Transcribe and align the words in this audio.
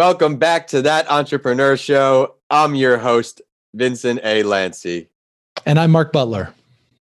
Welcome 0.00 0.36
back 0.36 0.66
to 0.68 0.80
that 0.80 1.10
entrepreneur 1.10 1.76
show. 1.76 2.36
I'm 2.48 2.74
your 2.74 2.96
host, 2.96 3.42
Vincent 3.74 4.20
A. 4.24 4.42
Lancey. 4.44 5.10
And 5.66 5.78
I'm 5.78 5.90
Mark 5.90 6.10
Butler. 6.10 6.54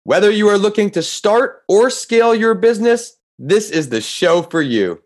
Whether 0.03 0.29
you 0.29 0.49
are 0.49 0.57
looking 0.57 0.91
to 0.91 1.01
start 1.01 1.63
or 1.69 1.89
scale 1.89 2.35
your 2.35 2.53
business, 2.53 3.15
this 3.39 3.69
is 3.69 3.87
the 3.87 4.01
show 4.01 4.41
for 4.41 4.61
you. 4.61 5.01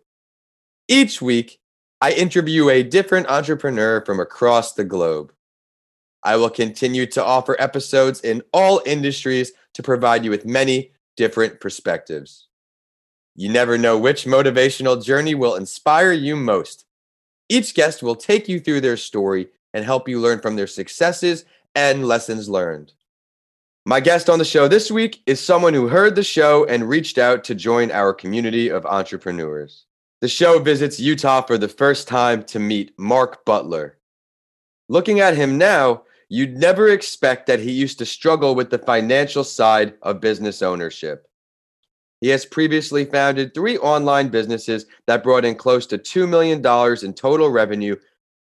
Each 0.88 1.22
week, 1.22 1.60
I 2.02 2.14
interview 2.14 2.70
a 2.72 2.82
different 2.82 3.28
entrepreneur 3.28 4.04
from 4.04 4.20
across 4.20 4.74
the 4.74 4.84
globe. 4.84 5.32
I 6.24 6.38
will 6.38 6.50
continue 6.50 7.06
to 7.12 7.24
offer 7.24 7.56
episodes 7.60 8.20
in 8.20 8.42
all 8.52 8.82
industries 8.88 9.52
to 9.76 9.84
provide 9.84 10.26
you 10.26 10.32
with 10.32 10.44
many 10.44 10.94
different 11.16 11.60
perspectives. 11.60 12.48
You 13.36 13.50
never 13.50 13.78
know 13.78 13.96
which 13.96 14.26
motivational 14.26 15.06
journey 15.06 15.36
will 15.36 15.54
inspire 15.54 16.14
you 16.14 16.36
most. 16.36 16.85
Each 17.50 17.74
guest 17.74 18.02
will 18.02 18.16
take 18.16 18.48
you 18.48 18.60
through 18.60 18.82
their 18.82 18.98
story 18.98 19.50
and 19.74 19.86
help 19.86 20.10
you 20.10 20.20
learn 20.20 20.40
from 20.40 20.56
their 20.56 20.68
successes 20.68 21.46
and 21.76 22.08
lessons 22.08 22.50
learned. 22.50 22.94
My 23.86 24.00
guest 24.00 24.30
on 24.30 24.40
the 24.40 24.46
show 24.46 24.68
this 24.68 24.90
week 24.90 25.22
is 25.28 25.40
someone 25.40 25.76
who 25.76 25.88
heard 25.88 26.16
the 26.16 26.24
show 26.24 26.66
and 26.66 26.90
reached 26.90 27.20
out 27.20 27.44
to 27.44 27.54
join 27.54 27.92
our 27.92 28.14
community 28.14 28.70
of 28.70 28.86
entrepreneurs. 28.86 29.86
The 30.22 30.28
show 30.28 30.58
visits 30.58 31.00
Utah 31.00 31.42
for 31.42 31.60
the 31.60 31.68
first 31.68 32.08
time 32.08 32.44
to 32.46 32.58
meet 32.58 32.98
Mark 32.98 33.46
Butler. 33.46 34.00
Looking 34.90 35.20
at 35.20 35.36
him 35.36 35.60
now, 35.60 36.04
you'd 36.30 36.58
never 36.58 36.88
expect 36.88 37.46
that 37.46 37.60
he 37.60 37.72
used 37.72 38.00
to 38.00 38.08
struggle 38.08 38.56
with 38.56 38.72
the 38.72 38.80
financial 38.80 39.44
side 39.44 39.94
of 40.02 40.20
business 40.20 40.64
ownership. 40.64 41.28
He 42.26 42.32
has 42.32 42.44
previously 42.44 43.06
founded 43.06 43.54
three 43.54 43.78
online 43.78 44.30
businesses 44.30 44.88
that 45.06 45.22
brought 45.22 45.46
in 45.46 45.54
close 45.54 45.86
to 45.86 46.00
$2 46.00 46.28
million 46.28 46.58
in 47.06 47.14
total 47.14 47.50
revenue, 47.52 47.98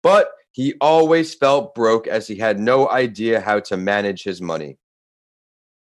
but 0.05 0.31
he 0.53 0.75
always 0.81 1.35
felt 1.35 1.75
broke 1.75 2.07
as 2.07 2.29
he 2.29 2.37
had 2.37 2.61
no 2.61 2.89
idea 2.89 3.41
how 3.41 3.59
to 3.59 3.77
manage 3.77 4.23
his 4.23 4.41
money. 4.41 4.79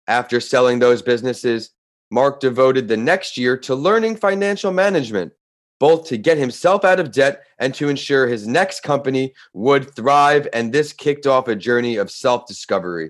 After 0.08 0.40
selling 0.40 0.80
those 0.80 1.02
businesses, 1.02 1.72
Mark 2.10 2.40
devoted 2.40 2.88
the 2.88 2.96
next 2.96 3.38
year 3.38 3.58
to 3.58 3.76
learning 3.76 4.16
financial 4.16 4.72
management, 4.72 5.34
both 5.78 6.08
to 6.08 6.18
get 6.18 6.38
himself 6.38 6.86
out 6.86 7.02
of 7.02 7.12
debt 7.12 7.42
and 7.58 7.76
to 7.76 7.90
ensure 7.90 8.30
his 8.30 8.48
next 8.48 8.82
company 8.82 9.34
would 9.52 9.94
thrive. 9.94 10.48
And 10.54 10.72
this 10.72 10.94
kicked 10.94 11.28
off 11.28 11.50
a 11.50 11.56
journey 11.58 11.98
of 11.98 12.10
self 12.10 12.48
discovery. 12.48 13.10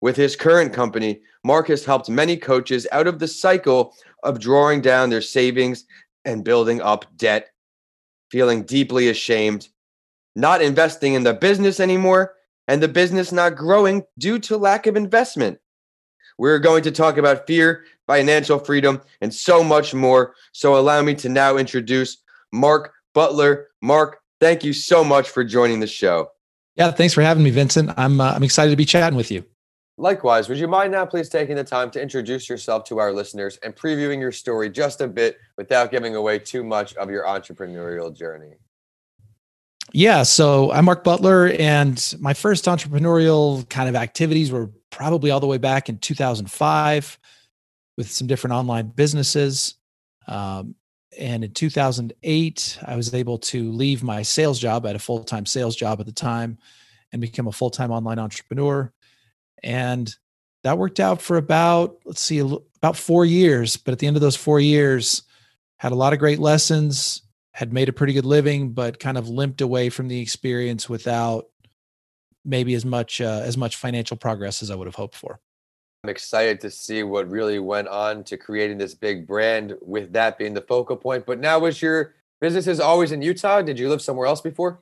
With 0.00 0.16
his 0.16 0.36
current 0.36 0.72
company, 0.72 1.20
Mark 1.44 1.68
has 1.68 1.84
helped 1.84 2.08
many 2.08 2.36
coaches 2.36 2.86
out 2.90 3.06
of 3.06 3.18
the 3.18 3.28
cycle 3.28 3.94
of 4.22 4.40
drawing 4.40 4.80
down 4.80 5.10
their 5.10 5.20
savings 5.20 5.84
and 6.24 6.44
building 6.44 6.80
up 6.80 7.04
debt, 7.16 7.50
feeling 8.30 8.62
deeply 8.62 9.08
ashamed, 9.08 9.68
not 10.34 10.62
investing 10.62 11.14
in 11.14 11.22
the 11.22 11.34
business 11.34 11.80
anymore, 11.80 12.34
and 12.68 12.82
the 12.82 12.88
business 12.88 13.32
not 13.32 13.56
growing 13.56 14.04
due 14.18 14.38
to 14.38 14.56
lack 14.56 14.86
of 14.86 14.96
investment. 14.96 15.58
We're 16.38 16.58
going 16.58 16.82
to 16.84 16.90
talk 16.90 17.18
about 17.18 17.46
fear, 17.46 17.84
financial 18.06 18.58
freedom, 18.58 19.02
and 19.20 19.34
so 19.34 19.62
much 19.62 19.92
more. 19.92 20.34
So 20.52 20.78
allow 20.78 21.02
me 21.02 21.14
to 21.16 21.28
now 21.28 21.58
introduce 21.58 22.18
Mark 22.52 22.94
Butler. 23.12 23.68
Mark, 23.82 24.20
thank 24.40 24.64
you 24.64 24.72
so 24.72 25.04
much 25.04 25.28
for 25.28 25.44
joining 25.44 25.80
the 25.80 25.86
show. 25.86 26.30
Yeah, 26.76 26.90
thanks 26.92 27.12
for 27.12 27.20
having 27.20 27.42
me, 27.42 27.50
Vincent. 27.50 27.90
I'm 27.98 28.20
uh, 28.20 28.32
I'm 28.32 28.42
excited 28.42 28.70
to 28.70 28.76
be 28.76 28.86
chatting 28.86 29.16
with 29.16 29.30
you. 29.30 29.44
Likewise, 30.00 30.48
would 30.48 30.56
you 30.56 30.66
mind 30.66 30.92
now 30.92 31.04
please 31.04 31.28
taking 31.28 31.56
the 31.56 31.62
time 31.62 31.90
to 31.90 32.00
introduce 32.00 32.48
yourself 32.48 32.84
to 32.84 32.98
our 32.98 33.12
listeners 33.12 33.58
and 33.62 33.76
previewing 33.76 34.18
your 34.18 34.32
story 34.32 34.70
just 34.70 35.02
a 35.02 35.06
bit 35.06 35.36
without 35.58 35.90
giving 35.90 36.16
away 36.16 36.38
too 36.38 36.64
much 36.64 36.94
of 36.94 37.10
your 37.10 37.24
entrepreneurial 37.26 38.10
journey? 38.16 38.54
Yeah, 39.92 40.22
so 40.22 40.72
I'm 40.72 40.86
Mark 40.86 41.04
Butler, 41.04 41.48
and 41.48 42.14
my 42.18 42.32
first 42.32 42.64
entrepreneurial 42.64 43.68
kind 43.68 43.90
of 43.90 43.94
activities 43.94 44.50
were 44.50 44.70
probably 44.88 45.30
all 45.30 45.40
the 45.40 45.46
way 45.46 45.58
back 45.58 45.90
in 45.90 45.98
2005 45.98 47.18
with 47.98 48.10
some 48.10 48.26
different 48.26 48.54
online 48.54 48.86
businesses. 48.86 49.74
Um, 50.26 50.76
and 51.18 51.44
in 51.44 51.52
2008, 51.52 52.78
I 52.86 52.96
was 52.96 53.12
able 53.12 53.36
to 53.36 53.70
leave 53.70 54.02
my 54.02 54.22
sales 54.22 54.58
job. 54.58 54.86
I 54.86 54.88
had 54.90 54.96
a 54.96 54.98
full 54.98 55.24
time 55.24 55.44
sales 55.44 55.76
job 55.76 56.00
at 56.00 56.06
the 56.06 56.12
time 56.12 56.56
and 57.12 57.20
become 57.20 57.48
a 57.48 57.52
full 57.52 57.68
time 57.68 57.90
online 57.90 58.18
entrepreneur. 58.18 58.90
And 59.62 60.14
that 60.64 60.78
worked 60.78 61.00
out 61.00 61.22
for 61.22 61.36
about, 61.36 61.96
let's 62.04 62.20
see, 62.20 62.38
about 62.38 62.96
four 62.96 63.24
years. 63.24 63.76
But 63.76 63.92
at 63.92 63.98
the 63.98 64.06
end 64.06 64.16
of 64.16 64.22
those 64.22 64.36
four 64.36 64.60
years, 64.60 65.22
had 65.78 65.92
a 65.92 65.96
lot 65.96 66.12
of 66.12 66.18
great 66.18 66.38
lessons, 66.38 67.22
had 67.52 67.72
made 67.72 67.88
a 67.88 67.92
pretty 67.92 68.12
good 68.12 68.26
living, 68.26 68.72
but 68.72 69.00
kind 69.00 69.16
of 69.16 69.28
limped 69.28 69.60
away 69.60 69.88
from 69.88 70.08
the 70.08 70.20
experience 70.20 70.88
without 70.88 71.46
maybe 72.44 72.74
as 72.74 72.84
much 72.84 73.20
uh, 73.20 73.42
as 73.44 73.56
much 73.56 73.76
financial 73.76 74.16
progress 74.16 74.62
as 74.62 74.70
I 74.70 74.74
would 74.74 74.86
have 74.86 74.94
hoped 74.94 75.14
for. 75.14 75.40
I'm 76.04 76.10
excited 76.10 76.60
to 76.62 76.70
see 76.70 77.02
what 77.02 77.28
really 77.28 77.58
went 77.58 77.88
on 77.88 78.24
to 78.24 78.38
creating 78.38 78.78
this 78.78 78.94
big 78.94 79.26
brand 79.26 79.76
with 79.82 80.12
that 80.14 80.38
being 80.38 80.54
the 80.54 80.62
focal 80.62 80.96
point. 80.96 81.26
But 81.26 81.38
now 81.38 81.58
was 81.58 81.82
your 81.82 82.14
business 82.40 82.66
is 82.66 82.80
always 82.80 83.12
in 83.12 83.20
Utah? 83.20 83.60
Did 83.60 83.78
you 83.78 83.88
live 83.90 84.00
somewhere 84.00 84.26
else 84.26 84.40
before? 84.40 84.80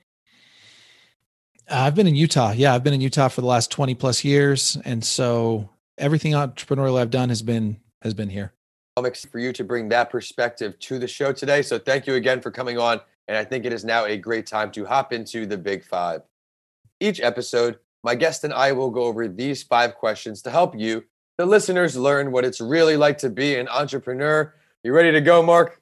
I've 1.71 1.95
been 1.95 2.07
in 2.07 2.17
Utah. 2.17 2.53
Yeah, 2.53 2.75
I've 2.75 2.85
been 2.85 2.95
in 2.95 3.01
Utah 3.01 3.29
for 3.29 3.41
the 3.41 3.47
last 3.47 3.71
20 3.71 3.95
plus 3.95 4.25
years. 4.25 4.77
And 4.85 5.05
so 5.05 5.69
everything 5.97 6.33
entrepreneurial 6.33 6.99
I've 6.99 7.11
done 7.11 7.29
has 7.29 7.43
been 7.43 7.79
has 8.03 8.15
been 8.15 8.29
here 8.29 8.53
I'm 8.99 9.07
excited 9.07 9.31
for 9.31 9.39
you 9.39 9.53
to 9.53 9.65
bring 9.65 9.89
that 9.91 10.11
perspective 10.11 10.79
to 10.81 10.99
the 10.99 11.07
show 11.07 11.33
today. 11.33 11.63
So 11.63 11.79
thank 11.79 12.07
you 12.07 12.15
again 12.15 12.41
for 12.41 12.51
coming 12.51 12.79
on. 12.79 13.01
And 13.29 13.37
I 13.37 13.45
think 13.45 13.65
it 13.65 13.73
is 13.73 13.85
now 13.85 14.07
a 14.07 14.17
great 14.17 14.47
time 14.47 14.73
to 14.73 14.85
hop 14.85 15.13
into 15.13 15.47
the 15.47 15.57
big 15.57 15.85
five. 15.85 16.23
Each 16.99 17.21
episode, 17.21 17.79
my 18.03 18.17
guest 18.17 18.43
and 18.43 18.53
I 18.53 18.73
will 18.73 18.91
go 18.91 19.05
over 19.05 19.29
these 19.29 19.63
five 19.63 19.95
questions 19.95 20.43
to 20.43 20.51
help 20.51 20.77
you, 20.77 21.05
the 21.37 21.47
listeners, 21.47 21.97
learn 21.97 22.33
what 22.33 22.45
it's 22.45 22.61
really 22.61 22.97
like 22.97 23.19
to 23.19 23.31
be 23.31 23.55
an 23.55 23.69
entrepreneur. 23.69 24.53
You 24.83 24.93
ready 24.93 25.13
to 25.13 25.21
go, 25.21 25.43
Mark? 25.43 25.81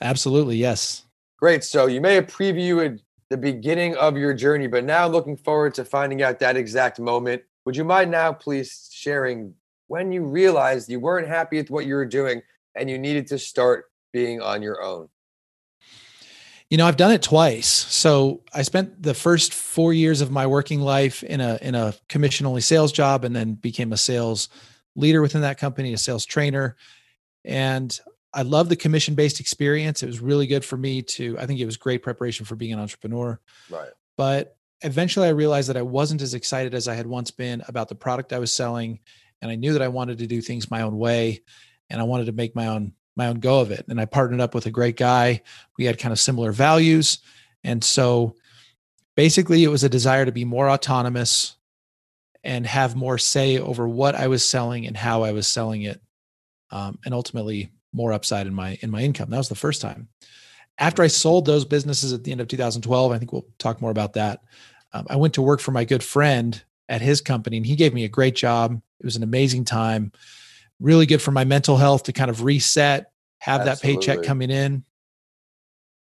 Absolutely, 0.00 0.56
yes. 0.56 1.04
Great. 1.38 1.62
So 1.62 1.86
you 1.86 2.00
may 2.00 2.14
have 2.14 2.26
previewed 2.26 3.00
the 3.30 3.36
beginning 3.36 3.96
of 3.96 4.16
your 4.16 4.34
journey, 4.34 4.66
but 4.66 4.84
now 4.84 5.06
looking 5.06 5.36
forward 5.36 5.72
to 5.74 5.84
finding 5.84 6.22
out 6.22 6.40
that 6.40 6.56
exact 6.56 6.98
moment. 6.98 7.42
Would 7.64 7.76
you 7.76 7.84
mind 7.84 8.10
now, 8.10 8.32
please, 8.32 8.90
sharing 8.92 9.54
when 9.86 10.12
you 10.12 10.24
realized 10.24 10.90
you 10.90 11.00
weren't 11.00 11.28
happy 11.28 11.56
with 11.58 11.70
what 11.70 11.86
you 11.86 11.94
were 11.94 12.06
doing 12.06 12.42
and 12.74 12.90
you 12.90 12.98
needed 12.98 13.28
to 13.28 13.38
start 13.38 13.86
being 14.12 14.42
on 14.42 14.62
your 14.62 14.82
own? 14.82 15.08
You 16.70 16.76
know, 16.76 16.86
I've 16.86 16.96
done 16.96 17.10
it 17.10 17.22
twice. 17.22 17.68
So 17.68 18.42
I 18.52 18.62
spent 18.62 19.02
the 19.02 19.14
first 19.14 19.54
four 19.54 19.92
years 19.92 20.20
of 20.20 20.30
my 20.30 20.46
working 20.46 20.80
life 20.80 21.22
in 21.24 21.40
a 21.40 21.58
in 21.62 21.74
a 21.74 21.94
commission 22.08 22.46
only 22.46 22.60
sales 22.60 22.92
job, 22.92 23.24
and 23.24 23.34
then 23.34 23.54
became 23.54 23.92
a 23.92 23.96
sales 23.96 24.48
leader 24.94 25.20
within 25.20 25.40
that 25.40 25.58
company, 25.58 25.92
a 25.92 25.98
sales 25.98 26.24
trainer, 26.24 26.76
and 27.44 28.00
I 28.32 28.42
love 28.42 28.68
the 28.68 28.76
commission 28.76 29.14
based 29.14 29.40
experience. 29.40 30.02
It 30.02 30.06
was 30.06 30.20
really 30.20 30.46
good 30.46 30.64
for 30.64 30.76
me 30.76 31.02
to. 31.02 31.38
I 31.38 31.46
think 31.46 31.60
it 31.60 31.66
was 31.66 31.76
great 31.76 32.02
preparation 32.02 32.46
for 32.46 32.56
being 32.56 32.72
an 32.72 32.78
entrepreneur. 32.78 33.40
Right. 33.68 33.90
But 34.16 34.56
eventually, 34.82 35.26
I 35.26 35.32
realized 35.32 35.68
that 35.68 35.76
I 35.76 35.82
wasn't 35.82 36.22
as 36.22 36.34
excited 36.34 36.74
as 36.74 36.88
I 36.88 36.94
had 36.94 37.06
once 37.06 37.30
been 37.30 37.62
about 37.66 37.88
the 37.88 37.94
product 37.94 38.32
I 38.32 38.38
was 38.38 38.52
selling 38.52 39.00
and 39.42 39.50
I 39.50 39.56
knew 39.56 39.72
that 39.72 39.82
I 39.82 39.88
wanted 39.88 40.18
to 40.18 40.26
do 40.26 40.40
things 40.40 40.70
my 40.70 40.82
own 40.82 40.98
way 40.98 41.42
and 41.88 42.00
I 42.00 42.04
wanted 42.04 42.26
to 42.26 42.32
make 42.32 42.54
my 42.54 42.68
own 42.68 42.92
my 43.16 43.26
own 43.26 43.40
go 43.40 43.60
of 43.60 43.70
it. 43.70 43.84
And 43.88 44.00
I 44.00 44.04
partnered 44.04 44.40
up 44.40 44.54
with 44.54 44.66
a 44.66 44.70
great 44.70 44.96
guy. 44.96 45.42
We 45.76 45.84
had 45.84 45.98
kind 45.98 46.12
of 46.12 46.20
similar 46.20 46.52
values. 46.52 47.18
And 47.64 47.82
so 47.82 48.36
basically 49.16 49.64
it 49.64 49.68
was 49.68 49.84
a 49.84 49.88
desire 49.88 50.24
to 50.24 50.32
be 50.32 50.44
more 50.44 50.70
autonomous 50.70 51.56
and 52.42 52.66
have 52.66 52.96
more 52.96 53.18
say 53.18 53.58
over 53.58 53.86
what 53.86 54.14
I 54.14 54.28
was 54.28 54.48
selling 54.48 54.86
and 54.86 54.96
how 54.96 55.24
I 55.24 55.32
was 55.32 55.46
selling 55.46 55.82
it. 55.82 56.00
Um, 56.70 56.98
and 57.04 57.12
ultimately 57.12 57.70
more 57.92 58.12
upside 58.12 58.46
in 58.46 58.54
my 58.54 58.78
in 58.80 58.90
my 58.90 59.02
income. 59.02 59.30
That 59.30 59.38
was 59.38 59.48
the 59.48 59.54
first 59.54 59.80
time. 59.80 60.08
After 60.78 61.02
I 61.02 61.08
sold 61.08 61.44
those 61.44 61.64
businesses 61.64 62.12
at 62.12 62.24
the 62.24 62.32
end 62.32 62.40
of 62.40 62.48
2012, 62.48 63.12
I 63.12 63.18
think 63.18 63.32
we'll 63.32 63.46
talk 63.58 63.82
more 63.82 63.90
about 63.90 64.14
that. 64.14 64.42
Um, 64.92 65.06
I 65.10 65.16
went 65.16 65.34
to 65.34 65.42
work 65.42 65.60
for 65.60 65.72
my 65.72 65.84
good 65.84 66.02
friend 66.02 66.62
at 66.88 67.02
his 67.02 67.20
company 67.20 67.58
and 67.58 67.66
he 67.66 67.76
gave 67.76 67.92
me 67.92 68.04
a 68.04 68.08
great 68.08 68.34
job. 68.34 68.80
It 68.98 69.04
was 69.04 69.16
an 69.16 69.22
amazing 69.22 69.64
time, 69.64 70.12
really 70.80 71.06
good 71.06 71.22
for 71.22 71.30
my 71.32 71.44
mental 71.44 71.76
health 71.76 72.04
to 72.04 72.12
kind 72.12 72.30
of 72.30 72.42
reset, 72.42 73.12
have 73.38 73.60
Absolutely. 73.60 73.96
that 73.96 74.00
paycheck 74.00 74.26
coming 74.26 74.50
in. 74.50 74.84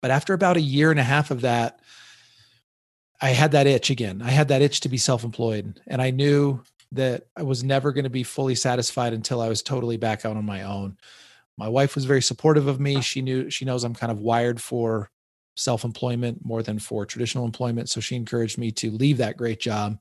But 0.02 0.10
after 0.10 0.34
about 0.34 0.56
a 0.56 0.62
year 0.62 0.90
and 0.90 1.00
a 1.00 1.04
half 1.04 1.30
of 1.30 1.42
that, 1.42 1.80
I 3.20 3.30
had 3.30 3.52
that 3.52 3.66
itch 3.66 3.90
again. 3.90 4.22
I 4.22 4.30
had 4.30 4.48
that 4.48 4.62
itch 4.62 4.80
to 4.80 4.88
be 4.88 4.96
self 4.96 5.24
employed. 5.24 5.80
And 5.86 6.00
I 6.00 6.10
knew 6.10 6.62
that 6.92 7.26
I 7.36 7.42
was 7.42 7.62
never 7.62 7.92
going 7.92 8.04
to 8.04 8.10
be 8.10 8.22
fully 8.22 8.54
satisfied 8.54 9.12
until 9.12 9.40
I 9.40 9.48
was 9.48 9.62
totally 9.62 9.96
back 9.96 10.24
out 10.24 10.36
on 10.36 10.44
my 10.44 10.62
own. 10.62 10.96
My 11.60 11.68
wife 11.68 11.94
was 11.94 12.06
very 12.06 12.22
supportive 12.22 12.66
of 12.68 12.80
me. 12.80 13.02
She 13.02 13.20
knew, 13.20 13.50
she 13.50 13.66
knows 13.66 13.84
I'm 13.84 13.94
kind 13.94 14.10
of 14.10 14.18
wired 14.18 14.62
for 14.62 15.10
self 15.56 15.84
employment 15.84 16.42
more 16.42 16.62
than 16.62 16.78
for 16.78 17.04
traditional 17.04 17.44
employment. 17.44 17.90
So 17.90 18.00
she 18.00 18.16
encouraged 18.16 18.56
me 18.56 18.70
to 18.72 18.90
leave 18.90 19.18
that 19.18 19.36
great 19.36 19.60
job 19.60 20.00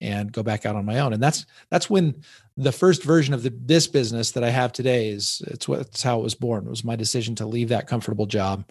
and 0.00 0.32
go 0.32 0.42
back 0.42 0.64
out 0.64 0.74
on 0.74 0.86
my 0.86 1.00
own. 1.00 1.12
And 1.12 1.22
that's 1.22 1.44
that's 1.70 1.90
when 1.90 2.22
the 2.56 2.72
first 2.72 3.04
version 3.04 3.34
of 3.34 3.42
the, 3.42 3.52
this 3.54 3.86
business 3.86 4.30
that 4.30 4.42
I 4.42 4.48
have 4.48 4.72
today 4.72 5.10
is 5.10 5.42
it's 5.46 5.68
what 5.68 5.80
it's 5.80 6.02
how 6.02 6.18
it 6.20 6.22
was 6.22 6.34
born. 6.34 6.66
It 6.66 6.70
was 6.70 6.84
my 6.84 6.96
decision 6.96 7.34
to 7.36 7.46
leave 7.46 7.68
that 7.68 7.86
comfortable 7.86 8.26
job 8.26 8.64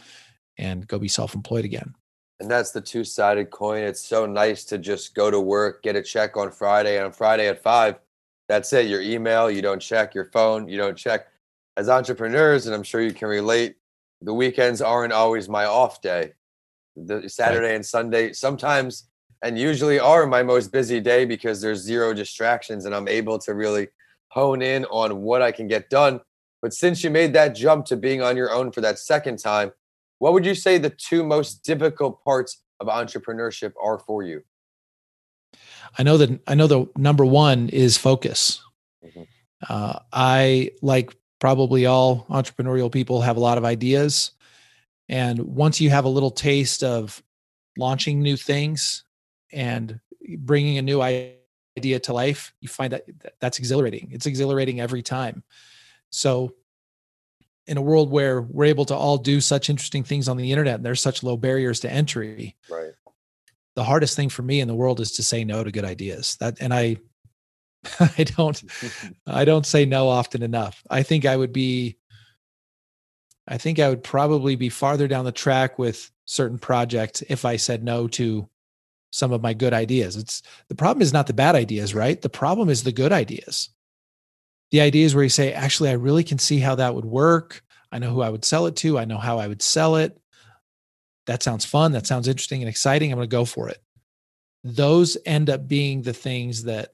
and 0.58 0.88
go 0.88 0.98
be 0.98 1.08
self-employed 1.08 1.66
again. 1.66 1.94
And 2.40 2.50
that's 2.50 2.72
the 2.72 2.82
two 2.82 3.04
sided 3.04 3.52
coin. 3.52 3.84
It's 3.84 4.04
so 4.04 4.26
nice 4.26 4.66
to 4.66 4.80
just 4.80 5.14
go 5.14 5.30
to 5.30 5.40
work, 5.40 5.84
get 5.84 5.96
a 5.96 6.02
check 6.02 6.36
on 6.36 6.52
Friday, 6.52 6.98
and 6.98 7.06
on 7.06 7.12
Friday 7.12 7.48
at 7.48 7.62
five, 7.62 8.00
that's 8.50 8.74
it. 8.74 8.88
Your 8.88 9.02
email, 9.02 9.52
you 9.52 9.62
don't 9.62 9.80
check 9.80 10.16
your 10.16 10.26
phone, 10.26 10.68
you 10.68 10.78
don't 10.78 10.98
check. 10.98 11.28
As 11.78 11.90
entrepreneurs, 11.90 12.66
and 12.66 12.76
I'm 12.76 12.84
sure 12.84 13.02
you 13.02 13.14
can 13.14 13.28
relate, 13.28 13.76
the 14.22 14.34
weekends 14.34 14.82
aren't 14.82 15.14
always 15.14 15.50
my 15.50 15.66
off 15.66 16.02
day. 16.02 16.34
The 16.96 17.30
Saturday 17.30 17.68
right. 17.68 17.76
and 17.76 17.86
Sunday 17.86 18.34
sometimes 18.34 19.10
and 19.44 19.58
usually 19.58 20.00
are 20.00 20.28
my 20.28 20.44
most 20.44 20.72
busy 20.72 21.00
day 21.00 21.26
because 21.26 21.62
there's 21.62 21.80
zero 21.80 22.14
distractions 22.14 22.86
and 22.86 22.94
I'm 22.94 23.08
able 23.08 23.40
to 23.40 23.54
really 23.54 23.88
hone 24.30 24.62
in 24.62 24.86
on 24.86 25.22
what 25.22 25.42
I 25.42 25.52
can 25.52 25.68
get 25.68 25.90
done. 25.90 26.20
But 26.62 26.74
since 26.74 27.04
you 27.04 27.10
made 27.10 27.34
that 27.34 27.56
jump 27.56 27.86
to 27.88 27.98
being 27.98 28.22
on 28.22 28.38
your 28.38 28.52
own 28.52 28.72
for 28.72 28.82
that 28.82 29.00
second 29.00 29.40
time, 29.40 29.72
what 30.20 30.34
would 30.34 30.46
you 30.46 30.54
say 30.54 30.78
the 30.78 30.92
two 30.92 31.24
most 31.24 31.64
difficult 31.64 32.24
parts 32.24 32.62
of 32.80 32.88
entrepreneurship 32.88 33.74
are 33.82 33.98
for 33.98 34.22
you? 34.22 34.44
I 35.98 36.04
know 36.04 36.18
that 36.18 36.40
I 36.48 36.56
know 36.56 36.68
the 36.68 36.86
number 36.96 37.26
one 37.26 37.70
is 37.70 37.98
focus. 37.98 38.64
Mm-hmm. 39.04 39.24
Uh, 39.68 40.00
I 40.14 40.72
like 40.82 41.16
probably 41.42 41.86
all 41.86 42.26
entrepreneurial 42.30 42.90
people 42.90 43.20
have 43.20 43.36
a 43.36 43.42
lot 43.42 43.58
of 43.58 43.66
ideas, 43.66 44.32
and 45.10 45.38
once 45.40 45.82
you 45.82 45.90
have 45.90 46.06
a 46.06 46.10
little 46.10 46.32
taste 46.32 46.84
of 46.84 47.22
launching 47.78 48.22
new 48.22 48.38
things 48.38 49.04
and 49.52 50.00
bringing 50.38 50.78
a 50.78 50.82
new 50.82 51.02
idea 51.02 52.00
to 52.00 52.14
life, 52.14 52.54
you 52.62 52.70
find 52.70 52.94
that 52.94 53.04
that's 53.42 53.60
exhilarating. 53.60 54.10
It's 54.14 54.26
exhilarating 54.26 54.80
every 54.80 55.02
time. 55.02 55.44
So 56.12 56.54
in 57.68 57.78
a 57.78 57.82
world 57.82 58.12
where 58.12 58.42
we're 58.42 58.66
able 58.66 58.86
to 58.86 58.96
all 58.96 59.18
do 59.18 59.40
such 59.40 59.70
interesting 59.70 60.04
things 60.04 60.28
on 60.28 60.38
the 60.38 60.52
internet 60.52 60.76
and 60.76 60.86
there's 60.86 61.02
such 61.02 61.24
low 61.24 61.38
barriers 61.38 61.80
to 61.82 61.92
entry 61.92 62.56
right 62.70 62.94
the 63.76 63.84
hardest 63.84 64.16
thing 64.16 64.30
for 64.30 64.42
me 64.42 64.60
in 64.60 64.68
the 64.68 64.76
world 64.76 65.00
is 65.00 65.12
to 65.14 65.24
say 65.24 65.44
no 65.44 65.64
to 65.64 65.72
good 65.72 65.86
ideas 65.86 66.36
that 66.38 66.58
and 66.60 66.74
i 66.74 66.98
i 68.18 68.24
don't 68.24 68.64
i 69.28 69.46
don't 69.46 69.66
say 69.66 69.86
no 69.86 70.08
often 70.08 70.44
enough 70.44 70.84
i 70.90 71.02
think 71.02 71.26
i 71.26 71.36
would 71.36 71.54
be 71.54 71.98
i 73.48 73.58
think 73.58 73.80
i 73.80 73.90
would 73.90 74.04
probably 74.04 74.56
be 74.56 74.70
farther 74.70 75.08
down 75.08 75.26
the 75.26 75.32
track 75.32 75.80
with 75.80 76.12
certain 76.26 76.60
projects 76.60 77.24
if 77.30 77.46
i 77.46 77.56
said 77.56 77.84
no 77.84 78.08
to 78.08 78.48
some 79.12 79.32
of 79.32 79.42
my 79.42 79.54
good 79.54 79.74
ideas 79.74 80.16
it's 80.16 80.42
the 80.70 80.76
problem 80.76 81.02
is 81.02 81.12
not 81.12 81.28
the 81.28 81.34
bad 81.34 81.56
ideas 81.56 81.96
right 81.96 82.22
the 82.22 82.30
problem 82.30 82.70
is 82.70 82.84
the 82.84 82.92
good 82.92 83.12
ideas 83.12 83.70
the 84.72 84.82
ideas 84.82 85.14
where 85.14 85.24
you 85.24 85.30
say, 85.30 85.54
actually, 85.54 85.90
I 85.90 85.94
really 85.94 86.24
can 86.24 86.40
see 86.40 86.60
how 86.60 86.76
that 86.76 86.96
would 86.96 87.06
work. 87.06 87.64
I 87.92 88.00
know 88.00 88.10
who 88.10 88.22
I 88.22 88.30
would 88.30 88.46
sell 88.46 88.66
it 88.68 88.78
to. 88.78 88.98
I 88.98 89.06
know 89.06 89.18
how 89.18 89.38
I 89.38 89.48
would 89.48 89.62
sell 89.62 89.98
it. 89.98 90.18
That 91.28 91.44
sounds 91.44 91.66
fun. 91.66 91.92
That 91.92 92.08
sounds 92.08 92.28
interesting 92.28 92.62
and 92.62 92.70
exciting. 92.70 93.12
I'm 93.12 93.18
going 93.18 93.30
to 93.30 93.36
go 93.36 93.46
for 93.46 93.68
it. 93.68 93.84
Those 94.64 95.18
end 95.26 95.50
up 95.50 95.68
being 95.68 96.02
the 96.02 96.14
things 96.14 96.64
that 96.64 96.94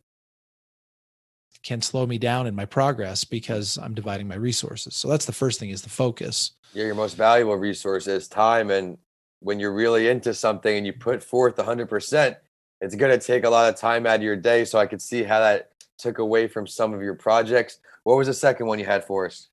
can 1.67 1.81
slow 1.81 2.07
me 2.07 2.17
down 2.17 2.47
in 2.47 2.55
my 2.55 2.63
progress 2.65 3.25
because 3.25 3.77
I'm 3.77 3.93
dividing 3.93 4.27
my 4.27 4.35
resources. 4.35 4.95
So 4.95 5.09
that's 5.09 5.25
the 5.25 5.33
first 5.33 5.59
thing 5.59 5.69
is 5.69 5.81
the 5.81 5.89
focus. 5.89 6.51
Yeah, 6.73 6.85
your 6.85 6.95
most 6.95 7.17
valuable 7.17 7.57
resource 7.57 8.07
is 8.07 8.29
time. 8.29 8.71
And 8.71 8.97
when 9.41 9.59
you're 9.59 9.73
really 9.73 10.07
into 10.07 10.33
something 10.33 10.77
and 10.77 10.85
you 10.85 10.93
put 10.93 11.21
forth 11.21 11.57
100%, 11.57 12.37
it's 12.79 12.95
going 12.95 13.19
to 13.19 13.25
take 13.25 13.43
a 13.43 13.49
lot 13.49 13.67
of 13.67 13.77
time 13.77 14.05
out 14.05 14.15
of 14.15 14.23
your 14.23 14.37
day. 14.37 14.63
So 14.63 14.79
I 14.79 14.85
could 14.85 15.01
see 15.01 15.23
how 15.23 15.41
that 15.41 15.71
took 15.97 16.19
away 16.19 16.47
from 16.47 16.67
some 16.67 16.93
of 16.93 17.01
your 17.01 17.15
projects. 17.15 17.79
What 18.03 18.17
was 18.17 18.27
the 18.27 18.33
second 18.33 18.67
one 18.67 18.79
you 18.79 18.85
had 18.85 19.03
for 19.03 19.25
us? 19.25 19.49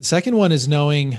The 0.00 0.06
second 0.06 0.36
one 0.36 0.52
is 0.52 0.66
knowing 0.66 1.18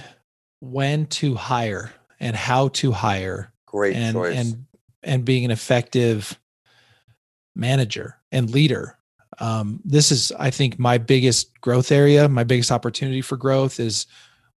when 0.62 1.06
to 1.08 1.36
hire 1.36 1.92
and 2.20 2.36
how 2.36 2.70
to 2.70 2.92
hire. 2.92 3.54
Great 3.68 3.96
and, 3.96 4.16
choice. 4.16 4.36
And 4.36 4.66
and 5.04 5.24
being 5.24 5.46
an 5.46 5.52
effective 5.52 6.40
manager 7.56 8.18
and 8.32 8.50
leader. 8.50 8.98
Um, 9.40 9.82
this 9.84 10.12
is, 10.12 10.32
I 10.40 10.50
think, 10.50 10.80
my 10.80 10.98
biggest 10.98 11.60
growth 11.62 11.92
area. 11.92 12.30
My 12.30 12.44
biggest 12.44 12.72
opportunity 12.72 13.22
for 13.22 13.38
growth 13.38 13.80
is 13.80 14.08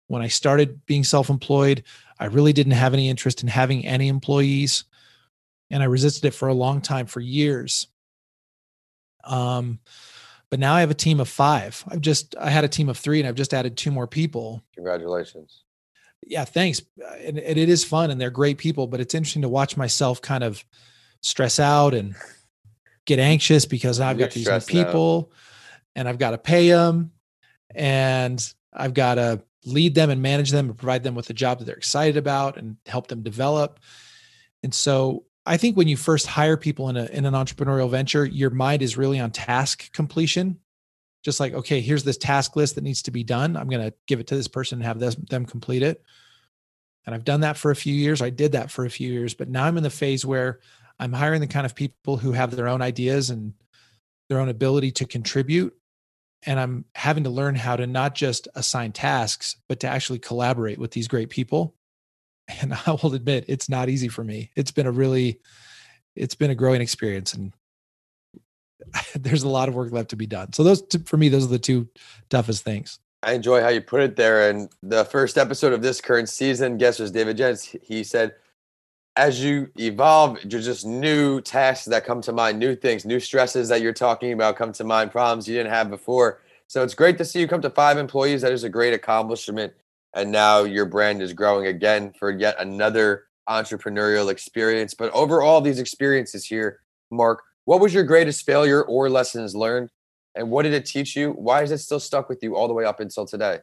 when 0.07 0.21
I 0.21 0.27
started 0.27 0.85
being 0.85 1.03
self-employed. 1.03 1.83
I 2.19 2.25
really 2.25 2.53
didn't 2.53 2.73
have 2.73 2.93
any 2.93 3.09
interest 3.09 3.43
in 3.43 3.49
having 3.49 3.85
any 3.85 4.07
employees, 4.07 4.85
and 5.69 5.83
I 5.83 5.85
resisted 5.85 6.25
it 6.25 6.33
for 6.33 6.47
a 6.47 6.53
long 6.53 6.81
time, 6.81 7.05
for 7.05 7.19
years. 7.19 7.87
Um, 9.23 9.79
but 10.49 10.59
now 10.59 10.73
I 10.73 10.79
have 10.79 10.91
a 10.91 10.95
team 10.95 11.19
of 11.19 11.29
five. 11.29 11.83
I've 11.87 12.01
just 12.01 12.35
I 12.39 12.49
had 12.49 12.63
a 12.63 12.69
team 12.69 12.89
of 12.89 12.97
three, 12.97 13.19
and 13.19 13.27
I've 13.27 13.35
just 13.35 13.53
added 13.53 13.77
two 13.77 13.91
more 13.91 14.07
people. 14.07 14.63
Congratulations. 14.75 15.63
Yeah, 16.25 16.45
thanks. 16.45 16.81
And, 17.23 17.37
and 17.37 17.57
it 17.57 17.69
is 17.69 17.83
fun, 17.83 18.11
and 18.11 18.19
they're 18.19 18.29
great 18.29 18.57
people. 18.57 18.87
But 18.87 18.99
it's 18.99 19.13
interesting 19.13 19.43
to 19.43 19.49
watch 19.49 19.77
myself 19.77 20.21
kind 20.21 20.43
of 20.43 20.65
stress 21.21 21.59
out 21.59 21.93
and 21.93 22.15
get 23.05 23.19
anxious 23.19 23.65
because 23.65 23.99
I've 23.99 24.17
got 24.17 24.31
these 24.31 24.47
new 24.47 24.59
people, 24.59 25.31
and 25.95 26.07
I've 26.07 26.19
got 26.19 26.31
to 26.31 26.37
pay 26.37 26.69
them, 26.69 27.11
and 27.73 28.53
I've 28.73 28.93
got 28.93 29.15
to 29.15 29.41
lead 29.65 29.95
them 29.95 30.09
and 30.09 30.21
manage 30.21 30.51
them 30.51 30.69
and 30.69 30.77
provide 30.77 31.03
them 31.03 31.15
with 31.15 31.29
a 31.29 31.33
job 31.33 31.59
that 31.59 31.65
they're 31.65 31.75
excited 31.75 32.17
about 32.17 32.57
and 32.57 32.77
help 32.85 33.07
them 33.07 33.23
develop. 33.23 33.79
And 34.63 34.73
so 34.73 35.25
I 35.45 35.57
think 35.57 35.75
when 35.77 35.87
you 35.87 35.97
first 35.97 36.27
hire 36.27 36.57
people 36.57 36.89
in 36.89 36.97
a 36.97 37.05
in 37.05 37.25
an 37.25 37.33
entrepreneurial 37.33 37.89
venture, 37.89 38.25
your 38.25 38.49
mind 38.49 38.81
is 38.81 38.97
really 38.97 39.19
on 39.19 39.31
task 39.31 39.91
completion. 39.93 40.59
Just 41.23 41.39
like, 41.39 41.53
okay, 41.53 41.81
here's 41.81 42.05
this 42.05 42.17
task 42.17 42.55
list 42.55 42.75
that 42.75 42.83
needs 42.83 43.01
to 43.01 43.11
be 43.11 43.25
done. 43.25 43.57
I'm 43.57 43.67
going 43.67 43.83
to 43.83 43.93
give 44.07 44.21
it 44.21 44.27
to 44.27 44.35
this 44.35 44.47
person 44.47 44.77
and 44.77 44.85
have 44.85 44.99
this, 44.99 45.15
them 45.15 45.45
complete 45.45 45.83
it. 45.83 46.01
And 47.05 47.13
I've 47.13 47.25
done 47.25 47.41
that 47.41 47.57
for 47.57 47.71
a 47.71 47.75
few 47.75 47.93
years. 47.93 48.21
I 48.21 48.29
did 48.29 48.53
that 48.53 48.71
for 48.71 48.85
a 48.85 48.89
few 48.89 49.11
years, 49.11 49.33
but 49.33 49.49
now 49.49 49.65
I'm 49.65 49.75
in 49.75 49.83
the 49.83 49.89
phase 49.89 50.25
where 50.25 50.59
I'm 50.99 51.13
hiring 51.13 51.41
the 51.41 51.47
kind 51.47 51.65
of 51.65 51.75
people 51.75 52.17
who 52.17 52.33
have 52.33 52.55
their 52.55 52.67
own 52.67 52.81
ideas 52.81 53.29
and 53.29 53.53
their 54.29 54.39
own 54.39 54.49
ability 54.49 54.91
to 54.91 55.05
contribute. 55.05 55.73
And 56.45 56.59
I'm 56.59 56.85
having 56.95 57.25
to 57.25 57.29
learn 57.29 57.55
how 57.55 57.75
to 57.75 57.87
not 57.87 58.15
just 58.15 58.47
assign 58.55 58.91
tasks, 58.91 59.57
but 59.67 59.81
to 59.81 59.87
actually 59.87 60.19
collaborate 60.19 60.77
with 60.77 60.91
these 60.91 61.07
great 61.07 61.29
people 61.29 61.75
and 62.61 62.73
I 62.87 62.91
will 62.91 63.13
admit 63.13 63.45
it's 63.47 63.69
not 63.69 63.89
easy 63.89 64.07
for 64.07 64.23
me. 64.23 64.51
It's 64.55 64.71
been 64.71 64.87
a 64.87 64.91
really, 64.91 65.39
it's 66.15 66.35
been 66.35 66.51
a 66.51 66.55
growing 66.55 66.81
experience, 66.81 67.33
and 67.33 67.53
there's 69.15 69.43
a 69.43 69.49
lot 69.49 69.69
of 69.69 69.75
work 69.75 69.91
left 69.91 70.09
to 70.09 70.15
be 70.15 70.27
done. 70.27 70.53
So 70.53 70.63
those, 70.63 70.83
for 71.05 71.17
me, 71.17 71.29
those 71.29 71.45
are 71.45 71.49
the 71.49 71.59
two 71.59 71.87
toughest 72.29 72.63
things. 72.63 72.99
I 73.21 73.33
enjoy 73.33 73.61
how 73.61 73.67
you 73.67 73.81
put 73.81 73.99
it 73.99 74.15
there. 74.15 74.49
And 74.49 74.69
the 74.81 75.03
first 75.03 75.37
episode 75.37 75.73
of 75.73 75.81
this 75.81 75.99
current 75.99 76.29
season, 76.29 76.77
guest 76.77 77.01
was 77.01 77.11
David 77.11 77.35
Jens. 77.35 77.75
He 77.81 78.03
said, 78.05 78.35
as 79.15 79.43
you 79.43 79.69
evolve, 79.77 80.39
there's 80.45 80.65
just 80.65 80.85
new 80.85 81.41
tasks 81.41 81.85
that 81.85 82.05
come 82.05 82.21
to 82.21 82.31
mind, 82.31 82.59
new 82.59 82.75
things, 82.75 83.05
new 83.05 83.19
stresses 83.19 83.69
that 83.69 83.81
you're 83.81 83.93
talking 83.93 84.33
about 84.33 84.55
come 84.55 84.71
to 84.73 84.83
mind, 84.83 85.11
problems 85.11 85.47
you 85.47 85.55
didn't 85.55 85.71
have 85.71 85.89
before. 85.89 86.41
So 86.67 86.83
it's 86.83 86.93
great 86.93 87.17
to 87.17 87.25
see 87.25 87.39
you 87.39 87.47
come 87.47 87.61
to 87.61 87.69
five 87.69 87.97
employees. 87.97 88.41
That 88.41 88.51
is 88.51 88.63
a 88.63 88.69
great 88.69 88.93
accomplishment 88.93 89.73
and 90.13 90.31
now 90.31 90.63
your 90.63 90.85
brand 90.85 91.21
is 91.21 91.33
growing 91.33 91.67
again 91.67 92.13
for 92.17 92.31
yet 92.31 92.55
another 92.59 93.25
entrepreneurial 93.47 94.31
experience. 94.31 94.93
But 94.93 95.11
overall, 95.11 95.61
these 95.61 95.79
experiences 95.79 96.45
here, 96.45 96.81
Mark, 97.11 97.43
what 97.65 97.79
was 97.79 97.93
your 97.93 98.03
greatest 98.03 98.45
failure 98.45 98.83
or 98.83 99.09
lessons 99.09 99.55
learned? 99.55 99.89
And 100.35 100.49
what 100.49 100.63
did 100.63 100.73
it 100.73 100.85
teach 100.85 101.15
you? 101.15 101.31
Why 101.31 101.63
is 101.63 101.71
it 101.71 101.79
still 101.79 101.99
stuck 101.99 102.29
with 102.29 102.41
you 102.43 102.55
all 102.55 102.67
the 102.67 102.73
way 102.73 102.85
up 102.85 102.99
until 102.99 103.25
today? 103.25 103.59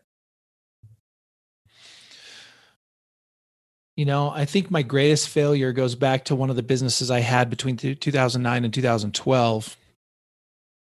You 3.96 4.04
know, 4.04 4.30
I 4.30 4.44
think 4.44 4.70
my 4.70 4.82
greatest 4.82 5.30
failure 5.30 5.72
goes 5.72 5.94
back 5.94 6.26
to 6.26 6.36
one 6.36 6.50
of 6.50 6.56
the 6.56 6.62
businesses 6.62 7.10
I 7.10 7.20
had 7.20 7.48
between 7.48 7.78
2009 7.78 8.64
and 8.64 8.74
2012. 8.74 9.76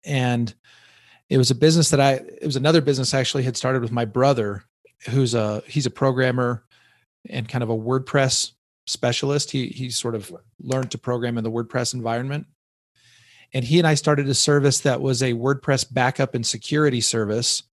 And 0.06 0.54
it 1.30 1.38
was 1.38 1.50
a 1.50 1.56
business 1.56 1.90
that 1.90 2.02
I, 2.02 2.14
it 2.14 2.46
was 2.46 2.58
another 2.58 2.82
business 2.82 3.14
I 3.14 3.20
actually 3.20 3.44
had 3.44 3.56
started 3.56 3.82
with 3.82 3.94
my 3.94 4.04
brother 4.04 4.64
who's 5.10 5.34
a 5.34 5.64
he's 5.68 5.86
a 5.86 5.92
programmer 5.92 6.66
and 7.30 7.48
kind 7.48 7.64
of 7.64 7.70
a 7.70 7.78
WordPress 7.78 8.52
specialist. 8.88 9.52
He 9.52 9.68
he 9.68 9.90
sort 9.90 10.16
of 10.16 10.36
learned 10.62 10.92
to 10.92 10.98
program 10.98 11.38
in 11.38 11.44
the 11.46 11.52
WordPress 11.52 11.94
environment. 11.94 12.48
And 13.54 13.64
he 13.64 13.78
and 13.78 13.88
I 13.88 13.94
started 13.94 14.28
a 14.28 14.34
service 14.34 14.82
that 14.82 15.00
was 15.00 15.24
a 15.24 15.34
WordPress 15.34 15.94
backup 15.94 16.36
and 16.36 16.46
security 16.46 17.00
service, 17.00 17.64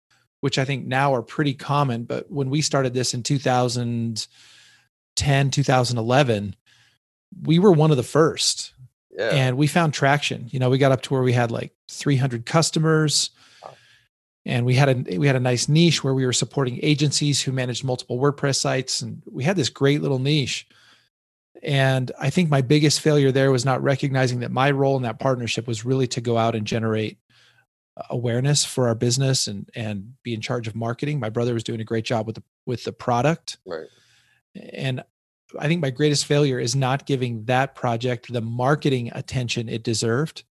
which 0.41 0.59
I 0.59 0.65
think 0.65 0.87
now 0.87 1.13
are 1.13 1.23
pretty 1.23 1.55
common. 1.55 2.05
But 2.05 2.31
when 2.31 2.51
we 2.51 2.61
started 2.61 2.95
this 2.95 3.15
in 3.15 3.25
2010, 5.17 5.51
2011, 5.51 6.57
we 7.43 7.59
were 7.59 7.73
one 7.73 7.91
of 7.91 7.97
the 7.97 8.03
first. 8.03 8.73
Yeah. 9.11 9.31
And 9.31 9.57
we 9.57 9.69
found 9.69 9.95
traction. 9.95 10.49
You 10.51 10.59
know, 10.59 10.71
we 10.71 10.79
got 10.79 10.91
up 10.91 11.03
to 11.03 11.13
where 11.13 11.23
we 11.23 11.33
had 11.33 11.53
like 11.53 11.73
300 11.89 12.47
customers 12.47 13.31
and 14.47 14.67
we 14.67 14.75
had 14.75 14.89
a 14.89 15.19
we 15.19 15.27
had 15.27 15.37
a 15.37 15.41
nice 15.41 15.69
niche 15.69 16.05
where 16.05 16.15
we 16.15 16.27
were 16.27 16.33
supporting 16.33 16.79
agencies 16.83 17.41
who 17.41 17.53
managed 17.53 17.85
multiple 17.85 18.19
WordPress 18.19 18.57
sites, 18.57 19.01
and 19.01 19.23
we 19.31 19.45
had 19.45 19.57
this 19.57 19.71
great 19.71 20.03
little 20.03 20.19
niche. 20.19 20.67
And 21.63 22.13
I 22.21 22.29
think 22.29 22.51
my 22.51 22.61
biggest 22.61 23.01
failure 23.01 23.33
there 23.33 23.51
was 23.51 23.65
not 23.65 23.83
recognizing 23.83 24.41
that 24.41 24.51
my 24.51 24.71
role 24.71 24.97
in 24.97 25.03
that 25.05 25.19
partnership 25.19 25.67
was 25.67 25.85
really 25.85 26.07
to 26.09 26.21
go 26.21 26.37
out 26.37 26.55
and 26.55 26.67
generate 26.67 27.19
awareness 28.11 28.65
for 28.65 28.89
our 28.89 28.95
business 28.95 29.47
and 29.47 29.71
and 29.75 30.13
be 30.23 30.35
in 30.35 30.43
charge 30.43 30.69
of 30.69 30.75
marketing. 30.75 31.21
My 31.21 31.31
brother 31.31 31.55
was 31.55 31.65
doing 31.65 31.81
a 31.81 31.85
great 31.85 32.05
job 32.05 32.27
with 32.27 32.37
the 32.37 32.43
with 32.67 32.85
the 32.85 32.93
product. 32.93 33.57
Right. 33.65 33.87
And 34.73 35.03
I 35.59 35.69
think 35.69 35.81
my 35.81 35.91
greatest 35.91 36.27
failure 36.27 36.59
is 36.59 36.75
not 36.75 37.07
giving 37.07 37.45
that 37.45 37.75
project 37.75 38.33
the 38.33 38.41
marketing 38.41 39.11
attention 39.15 39.69
it 39.69 39.83
deserved 39.85 40.45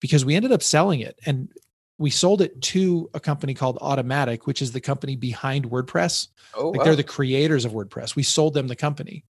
because 0.00 0.24
we 0.24 0.34
ended 0.34 0.52
up 0.52 0.62
selling 0.62 1.00
it 1.00 1.18
and 1.26 1.50
we 1.98 2.10
sold 2.10 2.42
it 2.42 2.60
to 2.60 3.08
a 3.14 3.20
company 3.20 3.54
called 3.54 3.78
Automattic, 3.80 4.42
which 4.44 4.60
is 4.60 4.72
the 4.72 4.80
company 4.80 5.16
behind 5.16 5.70
WordPress. 5.70 6.28
Oh, 6.54 6.68
Like 6.68 6.78
wow. 6.78 6.84
they're 6.84 6.96
the 6.96 7.02
creators 7.02 7.64
of 7.64 7.72
WordPress. 7.72 8.14
We 8.14 8.22
sold 8.22 8.52
them 8.52 8.68
the 8.68 8.76
company. 8.76 9.24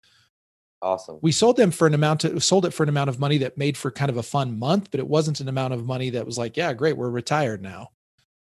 awesome. 0.80 1.18
We 1.22 1.32
sold 1.32 1.56
them 1.56 1.70
for 1.72 1.86
an 1.88 1.94
amount 1.94 2.20
to 2.20 2.40
sold 2.40 2.64
it 2.66 2.70
for 2.72 2.84
an 2.84 2.88
amount 2.88 3.10
of 3.10 3.18
money 3.18 3.38
that 3.38 3.58
made 3.58 3.76
for 3.76 3.90
kind 3.90 4.10
of 4.10 4.16
a 4.16 4.22
fun 4.22 4.58
month, 4.58 4.90
but 4.92 5.00
it 5.00 5.08
wasn't 5.08 5.40
an 5.40 5.48
amount 5.48 5.74
of 5.74 5.84
money 5.86 6.10
that 6.10 6.26
was 6.26 6.38
like, 6.38 6.56
yeah, 6.56 6.72
great, 6.72 6.96
we're 6.96 7.10
retired 7.10 7.62
now. 7.62 7.88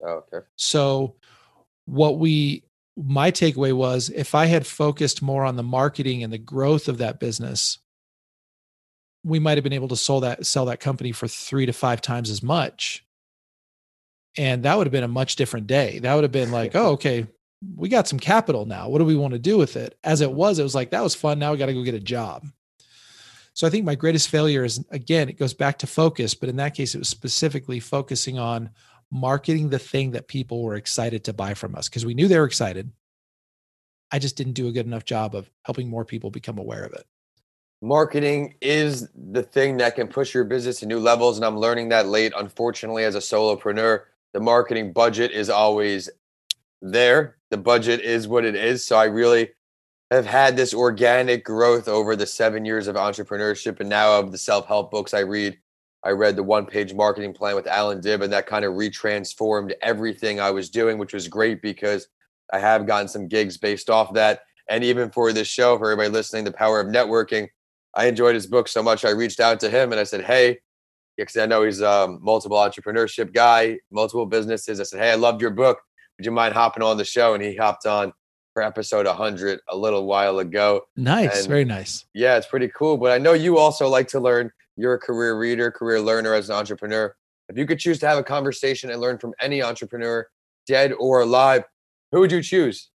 Oh, 0.03 0.23
okay. 0.31 0.45
So 0.55 1.15
what 1.85 2.19
we 2.19 2.63
my 3.03 3.31
takeaway 3.31 3.73
was 3.73 4.09
if 4.09 4.35
I 4.35 4.45
had 4.45 4.65
focused 4.67 5.21
more 5.21 5.45
on 5.45 5.55
the 5.55 5.63
marketing 5.63 6.23
and 6.23 6.31
the 6.31 6.37
growth 6.37 6.87
of 6.87 6.99
that 6.99 7.19
business, 7.19 7.79
we 9.23 9.39
might 9.39 9.57
have 9.57 9.63
been 9.63 9.73
able 9.73 9.87
to 9.89 9.95
sell 9.95 10.19
that 10.21 10.45
sell 10.45 10.65
that 10.65 10.79
company 10.79 11.11
for 11.11 11.27
three 11.27 11.65
to 11.65 11.73
five 11.73 12.01
times 12.01 12.29
as 12.29 12.41
much. 12.41 13.05
And 14.37 14.63
that 14.63 14.77
would 14.77 14.87
have 14.87 14.91
been 14.91 15.03
a 15.03 15.09
much 15.09 15.35
different 15.35 15.67
day. 15.67 15.99
That 15.99 16.15
would 16.15 16.23
have 16.23 16.31
been 16.31 16.51
like, 16.51 16.75
oh, 16.75 16.91
okay, 16.91 17.27
we 17.75 17.89
got 17.89 18.07
some 18.07 18.19
capital 18.19 18.65
now. 18.65 18.87
What 18.87 18.99
do 18.99 19.05
we 19.05 19.15
want 19.15 19.33
to 19.33 19.39
do 19.39 19.57
with 19.57 19.75
it? 19.75 19.97
As 20.03 20.21
it 20.21 20.31
was, 20.31 20.57
it 20.57 20.63
was 20.63 20.73
like, 20.73 20.91
that 20.91 21.03
was 21.03 21.15
fun. 21.15 21.37
Now 21.37 21.51
we 21.51 21.57
got 21.57 21.65
to 21.65 21.73
go 21.73 21.83
get 21.83 21.93
a 21.93 21.99
job. 21.99 22.47
So 23.53 23.67
I 23.67 23.69
think 23.69 23.85
my 23.85 23.95
greatest 23.95 24.29
failure 24.29 24.63
is 24.63 24.83
again, 24.91 25.27
it 25.27 25.37
goes 25.37 25.53
back 25.53 25.79
to 25.79 25.87
focus, 25.87 26.33
but 26.33 26.49
in 26.49 26.55
that 26.55 26.73
case, 26.73 26.95
it 26.95 26.99
was 26.99 27.09
specifically 27.09 27.79
focusing 27.79 28.39
on 28.39 28.69
marketing 29.11 29.69
the 29.69 29.79
thing 29.79 30.11
that 30.11 30.27
people 30.27 30.63
were 30.63 30.75
excited 30.75 31.23
to 31.25 31.33
buy 31.33 31.53
from 31.53 31.75
us 31.75 31.89
because 31.89 32.05
we 32.05 32.13
knew 32.13 32.27
they 32.27 32.39
were 32.39 32.45
excited. 32.45 32.91
I 34.11 34.19
just 34.19 34.35
didn't 34.35 34.53
do 34.53 34.67
a 34.67 34.71
good 34.71 34.85
enough 34.85 35.05
job 35.05 35.35
of 35.35 35.49
helping 35.63 35.89
more 35.89 36.05
people 36.05 36.31
become 36.31 36.57
aware 36.57 36.83
of 36.83 36.93
it. 36.93 37.05
Marketing 37.81 38.55
is 38.61 39.09
the 39.31 39.43
thing 39.43 39.77
that 39.77 39.95
can 39.95 40.07
push 40.07 40.33
your 40.33 40.43
business 40.43 40.79
to 40.79 40.85
new 40.85 40.99
levels. 40.99 41.37
And 41.37 41.45
I'm 41.45 41.57
learning 41.57 41.89
that 41.89 42.07
late. 42.07 42.31
Unfortunately, 42.37 43.03
as 43.03 43.15
a 43.15 43.19
solopreneur, 43.19 44.01
the 44.33 44.39
marketing 44.39 44.93
budget 44.93 45.31
is 45.31 45.49
always 45.49 46.09
there. 46.81 47.37
The 47.49 47.57
budget 47.57 48.01
is 48.01 48.27
what 48.27 48.45
it 48.45 48.55
is. 48.55 48.85
So 48.85 48.97
I 48.97 49.05
really 49.05 49.49
have 50.11 50.25
had 50.25 50.55
this 50.55 50.73
organic 50.73 51.43
growth 51.43 51.87
over 51.87 52.15
the 52.15 52.27
seven 52.27 52.65
years 52.65 52.87
of 52.87 52.95
entrepreneurship 52.95 53.79
and 53.79 53.89
now 53.89 54.19
of 54.19 54.31
the 54.31 54.37
self-help 54.37 54.91
books 54.91 55.13
I 55.13 55.21
read. 55.21 55.57
I 56.03 56.11
read 56.11 56.35
the 56.35 56.43
one-page 56.43 56.93
marketing 56.93 57.33
plan 57.33 57.55
with 57.55 57.67
Allan 57.67 58.01
Dib, 58.01 58.21
and 58.21 58.33
that 58.33 58.47
kind 58.47 58.65
of 58.65 58.73
retransformed 58.73 59.73
everything 59.81 60.39
I 60.39 60.49
was 60.51 60.69
doing, 60.69 60.97
which 60.97 61.13
was 61.13 61.27
great 61.27 61.61
because 61.61 62.07
I 62.51 62.59
have 62.59 62.87
gotten 62.87 63.07
some 63.07 63.27
gigs 63.27 63.57
based 63.57 63.89
off 63.89 64.13
that. 64.13 64.41
And 64.69 64.83
even 64.83 65.11
for 65.11 65.31
this 65.31 65.47
show, 65.47 65.77
for 65.77 65.91
everybody 65.91 66.09
listening, 66.09 66.43
The 66.43 66.51
Power 66.51 66.79
of 66.79 66.87
Networking, 66.87 67.47
I 67.93 68.05
enjoyed 68.07 68.35
his 68.35 68.47
book 68.47 68.67
so 68.67 68.81
much. 68.81 69.05
I 69.05 69.09
reached 69.09 69.39
out 69.39 69.59
to 69.59 69.69
him 69.69 69.91
and 69.91 69.99
I 69.99 70.03
said, 70.03 70.23
Hey, 70.23 70.59
because 71.17 71.37
I 71.37 71.45
know 71.45 71.63
he's 71.63 71.81
a 71.81 72.17
multiple 72.21 72.57
entrepreneurship 72.57 73.33
guy, 73.33 73.79
multiple 73.91 74.25
businesses. 74.25 74.79
I 74.79 74.83
said, 74.83 75.01
Hey, 75.01 75.11
I 75.11 75.15
loved 75.15 75.41
your 75.41 75.51
book. 75.51 75.79
Would 76.17 76.25
you 76.25 76.31
mind 76.31 76.53
hopping 76.53 76.83
on 76.83 76.97
the 76.97 77.05
show? 77.05 77.33
And 77.33 77.43
he 77.43 77.55
hopped 77.55 77.85
on 77.85 78.13
for 78.53 78.61
episode 78.63 79.05
100 79.05 79.59
a 79.69 79.75
little 79.77 80.05
while 80.05 80.39
ago. 80.39 80.81
Nice, 80.95 81.39
And- 81.41 81.47
very 81.47 81.65
nice. 81.65 82.05
Yeah, 82.13 82.37
it's 82.37 82.47
pretty 82.47 82.69
cool. 82.69 82.97
But 82.97 83.11
I 83.11 83.17
know 83.17 83.33
you 83.33 83.57
also 83.57 83.87
like 83.87 84.07
to 84.09 84.19
learn. 84.19 84.51
You're 84.77 84.93
a 84.93 84.99
career 84.99 85.37
reader, 85.37 85.71
career 85.71 85.99
learner 85.99 86.33
as 86.33 86.49
an 86.49 86.55
entrepreneur. 86.55 87.15
If 87.49 87.57
you 87.57 87.65
could 87.65 87.79
choose 87.79 87.99
to 87.99 88.07
have 88.07 88.17
a 88.17 88.23
conversation 88.23 88.89
and 88.89 89.01
learn 89.01 89.17
from 89.17 89.33
any 89.41 89.61
entrepreneur, 89.61 90.27
dead 90.65 90.93
or 90.99 91.21
alive, 91.21 91.63
who 92.11 92.19
would 92.21 92.31
you 92.31 92.41
choose? 92.41 92.89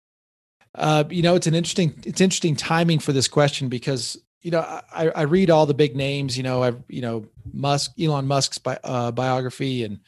Uh, 0.74 1.04
you 1.10 1.22
know, 1.22 1.34
it's 1.34 1.46
an 1.46 1.54
interesting, 1.54 1.94
it's 2.04 2.20
interesting 2.20 2.56
timing 2.56 2.98
for 2.98 3.12
this 3.12 3.28
question 3.28 3.68
because 3.68 4.16
you 4.42 4.50
know 4.50 4.60
I, 4.60 5.08
I 5.08 5.22
read 5.22 5.50
all 5.50 5.66
the 5.66 5.74
big 5.74 5.96
names. 5.96 6.36
You 6.36 6.42
know, 6.42 6.62
I 6.62 6.72
you 6.88 7.00
know 7.02 7.26
Musk, 7.52 7.92
Elon 8.00 8.26
Musk's 8.26 8.58
bi- 8.58 8.78
uh, 8.84 9.10
biography, 9.10 9.84
and 9.84 10.00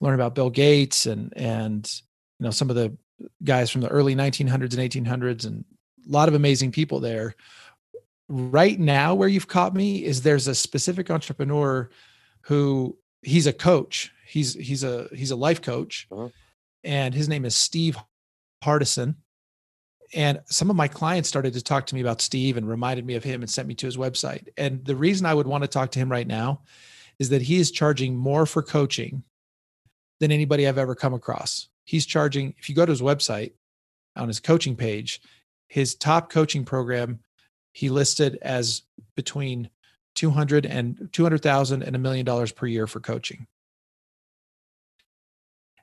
learn 0.00 0.14
about 0.14 0.34
Bill 0.34 0.50
Gates 0.50 1.06
and 1.06 1.32
and 1.36 1.90
you 2.38 2.44
know 2.44 2.50
some 2.50 2.70
of 2.70 2.76
the 2.76 2.96
guys 3.44 3.70
from 3.70 3.80
the 3.80 3.88
early 3.88 4.14
1900s 4.14 4.78
and 4.78 5.06
1800s, 5.06 5.46
and 5.46 5.64
a 6.06 6.10
lot 6.10 6.28
of 6.28 6.34
amazing 6.34 6.72
people 6.72 7.00
there. 7.00 7.34
Right 8.28 8.78
now, 8.78 9.14
where 9.14 9.28
you've 9.28 9.48
caught 9.48 9.74
me 9.74 10.04
is 10.04 10.22
there's 10.22 10.46
a 10.48 10.54
specific 10.54 11.10
entrepreneur 11.10 11.90
who 12.42 12.96
he's 13.22 13.46
a 13.46 13.52
coach. 13.52 14.12
He's 14.26 14.54
he's 14.54 14.84
a 14.84 15.08
he's 15.14 15.32
a 15.32 15.36
life 15.36 15.60
coach, 15.60 16.06
Uh-huh. 16.10 16.28
and 16.84 17.12
his 17.12 17.28
name 17.28 17.44
is 17.44 17.56
Steve 17.56 17.96
Hardison 18.64 19.16
and 20.12 20.40
some 20.46 20.70
of 20.70 20.76
my 20.76 20.88
clients 20.88 21.28
started 21.28 21.52
to 21.54 21.62
talk 21.62 21.86
to 21.86 21.94
me 21.94 22.00
about 22.00 22.20
Steve 22.20 22.56
and 22.56 22.68
reminded 22.68 23.06
me 23.06 23.14
of 23.14 23.24
him 23.24 23.42
and 23.42 23.50
sent 23.50 23.68
me 23.68 23.74
to 23.76 23.86
his 23.86 23.96
website. 23.96 24.48
And 24.56 24.84
the 24.84 24.96
reason 24.96 25.26
I 25.26 25.34
would 25.34 25.46
want 25.46 25.62
to 25.62 25.68
talk 25.68 25.92
to 25.92 25.98
him 25.98 26.10
right 26.10 26.26
now 26.26 26.62
is 27.18 27.28
that 27.28 27.42
he 27.42 27.56
is 27.56 27.70
charging 27.70 28.16
more 28.16 28.46
for 28.46 28.62
coaching 28.62 29.22
than 30.18 30.32
anybody 30.32 30.66
I've 30.66 30.78
ever 30.78 30.94
come 30.94 31.14
across. 31.14 31.68
He's 31.90 32.06
charging, 32.06 32.54
if 32.56 32.68
you 32.68 32.76
go 32.76 32.86
to 32.86 32.92
his 32.92 33.02
website 33.02 33.50
on 34.14 34.28
his 34.28 34.38
coaching 34.38 34.76
page, 34.76 35.20
his 35.66 35.96
top 35.96 36.30
coaching 36.30 36.64
program 36.64 37.18
he 37.72 37.88
listed 37.88 38.38
as 38.42 38.82
between 39.16 39.68
200 40.14 40.66
and 40.66 41.08
200,000 41.12 41.82
and 41.82 41.96
a 41.96 41.98
million 41.98 42.24
dollars 42.24 42.52
per 42.52 42.66
year 42.66 42.86
for 42.86 43.00
coaching. 43.00 43.48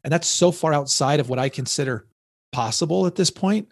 And 0.05 0.13
that's 0.13 0.27
so 0.27 0.49
far 0.49 0.71
outside 0.71 1.19
of 1.19 1.27
what 1.27 1.39
I 1.39 1.49
consider 1.49 2.07
possible 2.53 3.05
at 3.05 3.15
this 3.15 3.29
point 3.29 3.67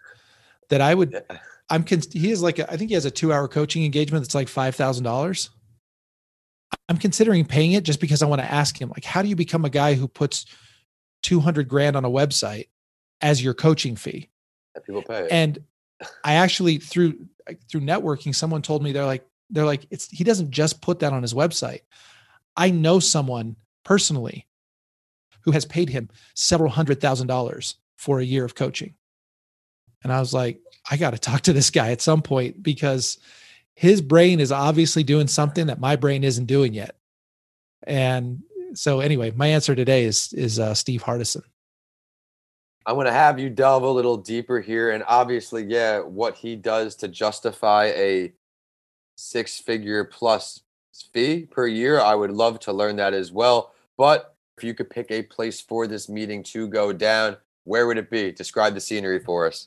that 0.68 0.82
I 0.82 0.94
would 0.94 1.24
I'm 1.70 1.86
he 1.86 2.30
is 2.30 2.42
like 2.42 2.58
a, 2.58 2.70
I 2.70 2.76
think 2.76 2.90
he 2.90 2.94
has 2.94 3.06
a 3.06 3.10
2-hour 3.10 3.48
coaching 3.48 3.82
engagement 3.82 4.22
that's 4.22 4.34
like 4.34 4.48
$5,000. 4.48 5.48
I'm 6.90 6.98
considering 6.98 7.46
paying 7.46 7.72
it 7.72 7.84
just 7.84 7.98
because 7.98 8.22
I 8.22 8.26
want 8.26 8.42
to 8.42 8.52
ask 8.52 8.78
him 8.78 8.90
like 8.90 9.04
how 9.06 9.22
do 9.22 9.30
you 9.30 9.36
become 9.36 9.64
a 9.64 9.70
guy 9.70 9.94
who 9.94 10.06
puts 10.06 10.44
200 11.26 11.68
grand 11.68 11.96
on 11.96 12.04
a 12.04 12.10
website 12.10 12.68
as 13.20 13.42
your 13.42 13.52
coaching 13.52 13.96
fee? 13.96 14.30
That 14.74 14.86
people 14.86 15.02
pay. 15.02 15.26
And 15.28 15.58
I 16.24 16.34
actually 16.34 16.78
through 16.78 17.26
through 17.68 17.80
networking 17.80 18.34
someone 18.34 18.62
told 18.62 18.82
me 18.82 18.92
they're 18.92 19.04
like 19.04 19.26
they're 19.50 19.66
like 19.66 19.86
it's 19.90 20.08
he 20.08 20.22
doesn't 20.24 20.50
just 20.50 20.80
put 20.80 21.00
that 21.00 21.12
on 21.12 21.22
his 21.22 21.34
website. 21.34 21.80
I 22.56 22.70
know 22.70 23.00
someone 23.00 23.56
personally 23.84 24.46
who 25.42 25.50
has 25.50 25.64
paid 25.64 25.88
him 25.88 26.08
several 26.34 26.70
hundred 26.70 27.00
thousand 27.00 27.26
dollars 27.26 27.74
for 27.96 28.20
a 28.20 28.24
year 28.24 28.44
of 28.44 28.54
coaching. 28.54 28.94
And 30.04 30.12
I 30.12 30.20
was 30.20 30.32
like, 30.32 30.60
I 30.88 30.96
got 30.96 31.10
to 31.10 31.18
talk 31.18 31.40
to 31.42 31.52
this 31.52 31.70
guy 31.70 31.90
at 31.90 32.00
some 32.00 32.22
point 32.22 32.62
because 32.62 33.18
his 33.74 34.00
brain 34.00 34.38
is 34.38 34.52
obviously 34.52 35.02
doing 35.02 35.26
something 35.26 35.66
that 35.66 35.80
my 35.80 35.96
brain 35.96 36.22
isn't 36.22 36.46
doing 36.46 36.72
yet. 36.72 36.94
And 37.84 38.42
so 38.74 39.00
anyway, 39.00 39.32
my 39.32 39.46
answer 39.48 39.74
today 39.74 40.04
is 40.04 40.32
is 40.32 40.58
uh, 40.58 40.74
Steve 40.74 41.02
Hardison. 41.02 41.42
I'm 42.86 42.94
going 42.94 43.06
to 43.06 43.12
have 43.12 43.40
you 43.40 43.50
delve 43.50 43.82
a 43.82 43.90
little 43.90 44.16
deeper 44.16 44.60
here. 44.60 44.92
And 44.92 45.02
obviously, 45.08 45.64
yeah, 45.64 45.98
what 45.98 46.36
he 46.36 46.54
does 46.54 46.94
to 46.96 47.08
justify 47.08 47.86
a 47.86 48.32
six 49.16 49.58
figure 49.58 50.04
plus 50.04 50.62
fee 51.12 51.46
per 51.50 51.66
year, 51.66 52.00
I 52.00 52.14
would 52.14 52.30
love 52.30 52.60
to 52.60 52.72
learn 52.72 52.96
that 52.96 53.12
as 53.12 53.32
well. 53.32 53.74
But 53.96 54.36
if 54.56 54.62
you 54.62 54.72
could 54.72 54.88
pick 54.88 55.10
a 55.10 55.22
place 55.22 55.60
for 55.60 55.88
this 55.88 56.08
meeting 56.08 56.44
to 56.44 56.68
go 56.68 56.92
down, 56.92 57.36
where 57.64 57.88
would 57.88 57.98
it 57.98 58.08
be? 58.08 58.30
Describe 58.30 58.74
the 58.74 58.80
scenery 58.80 59.18
for 59.18 59.46
us. 59.48 59.66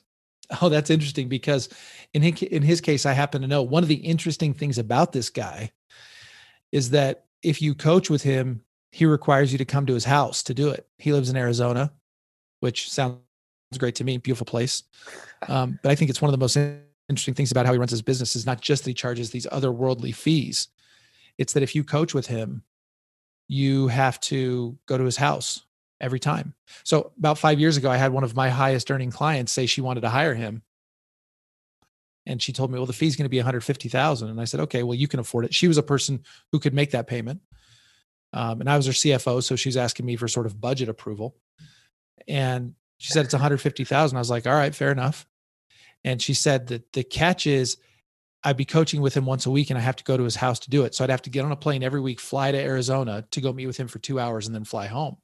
Oh, 0.62 0.70
that's 0.70 0.90
interesting 0.90 1.28
because 1.28 1.68
in 2.14 2.22
his, 2.22 2.42
in 2.42 2.62
his 2.62 2.80
case, 2.80 3.04
I 3.04 3.12
happen 3.12 3.42
to 3.42 3.46
know 3.46 3.62
one 3.62 3.82
of 3.82 3.88
the 3.88 3.94
interesting 3.96 4.54
things 4.54 4.78
about 4.78 5.12
this 5.12 5.28
guy 5.28 5.70
is 6.72 6.90
that 6.90 7.26
if 7.42 7.60
you 7.60 7.74
coach 7.74 8.08
with 8.08 8.22
him, 8.22 8.62
he 8.92 9.06
requires 9.06 9.52
you 9.52 9.58
to 9.58 9.64
come 9.64 9.86
to 9.86 9.94
his 9.94 10.04
house 10.04 10.42
to 10.44 10.54
do 10.54 10.70
it. 10.70 10.86
He 10.98 11.12
lives 11.12 11.30
in 11.30 11.36
Arizona, 11.36 11.92
which 12.60 12.90
sounds 12.90 13.18
great 13.78 13.94
to 13.96 14.04
me, 14.04 14.18
beautiful 14.18 14.46
place. 14.46 14.82
Um, 15.48 15.78
but 15.82 15.92
I 15.92 15.94
think 15.94 16.10
it's 16.10 16.20
one 16.20 16.28
of 16.28 16.32
the 16.32 16.38
most 16.38 16.56
interesting 17.08 17.34
things 17.34 17.50
about 17.50 17.66
how 17.66 17.72
he 17.72 17.78
runs 17.78 17.90
his 17.90 18.02
business 18.02 18.36
is 18.36 18.46
not 18.46 18.60
just 18.60 18.84
that 18.84 18.90
he 18.90 18.94
charges 18.94 19.30
these 19.30 19.46
otherworldly 19.46 20.14
fees. 20.14 20.68
It's 21.38 21.52
that 21.52 21.62
if 21.62 21.74
you 21.74 21.84
coach 21.84 22.14
with 22.14 22.26
him, 22.26 22.62
you 23.48 23.88
have 23.88 24.20
to 24.20 24.76
go 24.86 24.98
to 24.98 25.04
his 25.04 25.16
house 25.16 25.62
every 26.00 26.20
time. 26.20 26.54
So 26.84 27.12
about 27.18 27.38
five 27.38 27.60
years 27.60 27.76
ago, 27.76 27.90
I 27.90 27.96
had 27.96 28.12
one 28.12 28.24
of 28.24 28.34
my 28.36 28.48
highest 28.48 28.90
earning 28.90 29.10
clients 29.10 29.52
say 29.52 29.66
she 29.66 29.80
wanted 29.80 30.02
to 30.02 30.08
hire 30.08 30.34
him. 30.34 30.62
And 32.26 32.40
she 32.40 32.52
told 32.52 32.70
me, 32.70 32.78
well, 32.78 32.86
the 32.86 32.92
fee's 32.92 33.16
going 33.16 33.24
to 33.24 33.30
be 33.30 33.38
150,000. 33.38 34.28
And 34.28 34.40
I 34.40 34.44
said, 34.44 34.60
okay, 34.60 34.82
well, 34.82 34.94
you 34.94 35.08
can 35.08 35.20
afford 35.20 35.46
it. 35.46 35.54
She 35.54 35.68
was 35.68 35.78
a 35.78 35.82
person 35.82 36.22
who 36.52 36.58
could 36.58 36.74
make 36.74 36.90
that 36.92 37.06
payment. 37.06 37.40
Um, 38.32 38.60
and 38.60 38.70
I 38.70 38.76
was 38.76 38.86
her 38.86 38.92
CFO. 38.92 39.42
So 39.42 39.56
she's 39.56 39.76
asking 39.76 40.06
me 40.06 40.16
for 40.16 40.28
sort 40.28 40.46
of 40.46 40.60
budget 40.60 40.88
approval. 40.88 41.36
And 42.28 42.74
she 42.98 43.12
said, 43.12 43.24
it's 43.24 43.34
150,000. 43.34 44.16
I 44.16 44.20
was 44.20 44.30
like, 44.30 44.46
all 44.46 44.52
right, 44.52 44.74
fair 44.74 44.92
enough. 44.92 45.26
And 46.04 46.20
she 46.20 46.34
said 46.34 46.68
that 46.68 46.92
the 46.92 47.02
catch 47.02 47.46
is 47.46 47.76
I'd 48.42 48.56
be 48.56 48.64
coaching 48.64 49.02
with 49.02 49.16
him 49.16 49.26
once 49.26 49.46
a 49.46 49.50
week 49.50 49.70
and 49.70 49.78
I 49.78 49.82
have 49.82 49.96
to 49.96 50.04
go 50.04 50.16
to 50.16 50.22
his 50.22 50.36
house 50.36 50.58
to 50.60 50.70
do 50.70 50.84
it. 50.84 50.94
So 50.94 51.04
I'd 51.04 51.10
have 51.10 51.22
to 51.22 51.30
get 51.30 51.44
on 51.44 51.52
a 51.52 51.56
plane 51.56 51.82
every 51.82 52.00
week, 52.00 52.20
fly 52.20 52.52
to 52.52 52.58
Arizona 52.58 53.24
to 53.30 53.40
go 53.40 53.52
meet 53.52 53.66
with 53.66 53.76
him 53.76 53.88
for 53.88 53.98
two 53.98 54.18
hours 54.18 54.46
and 54.46 54.54
then 54.54 54.64
fly 54.64 54.86
home. 54.86 55.16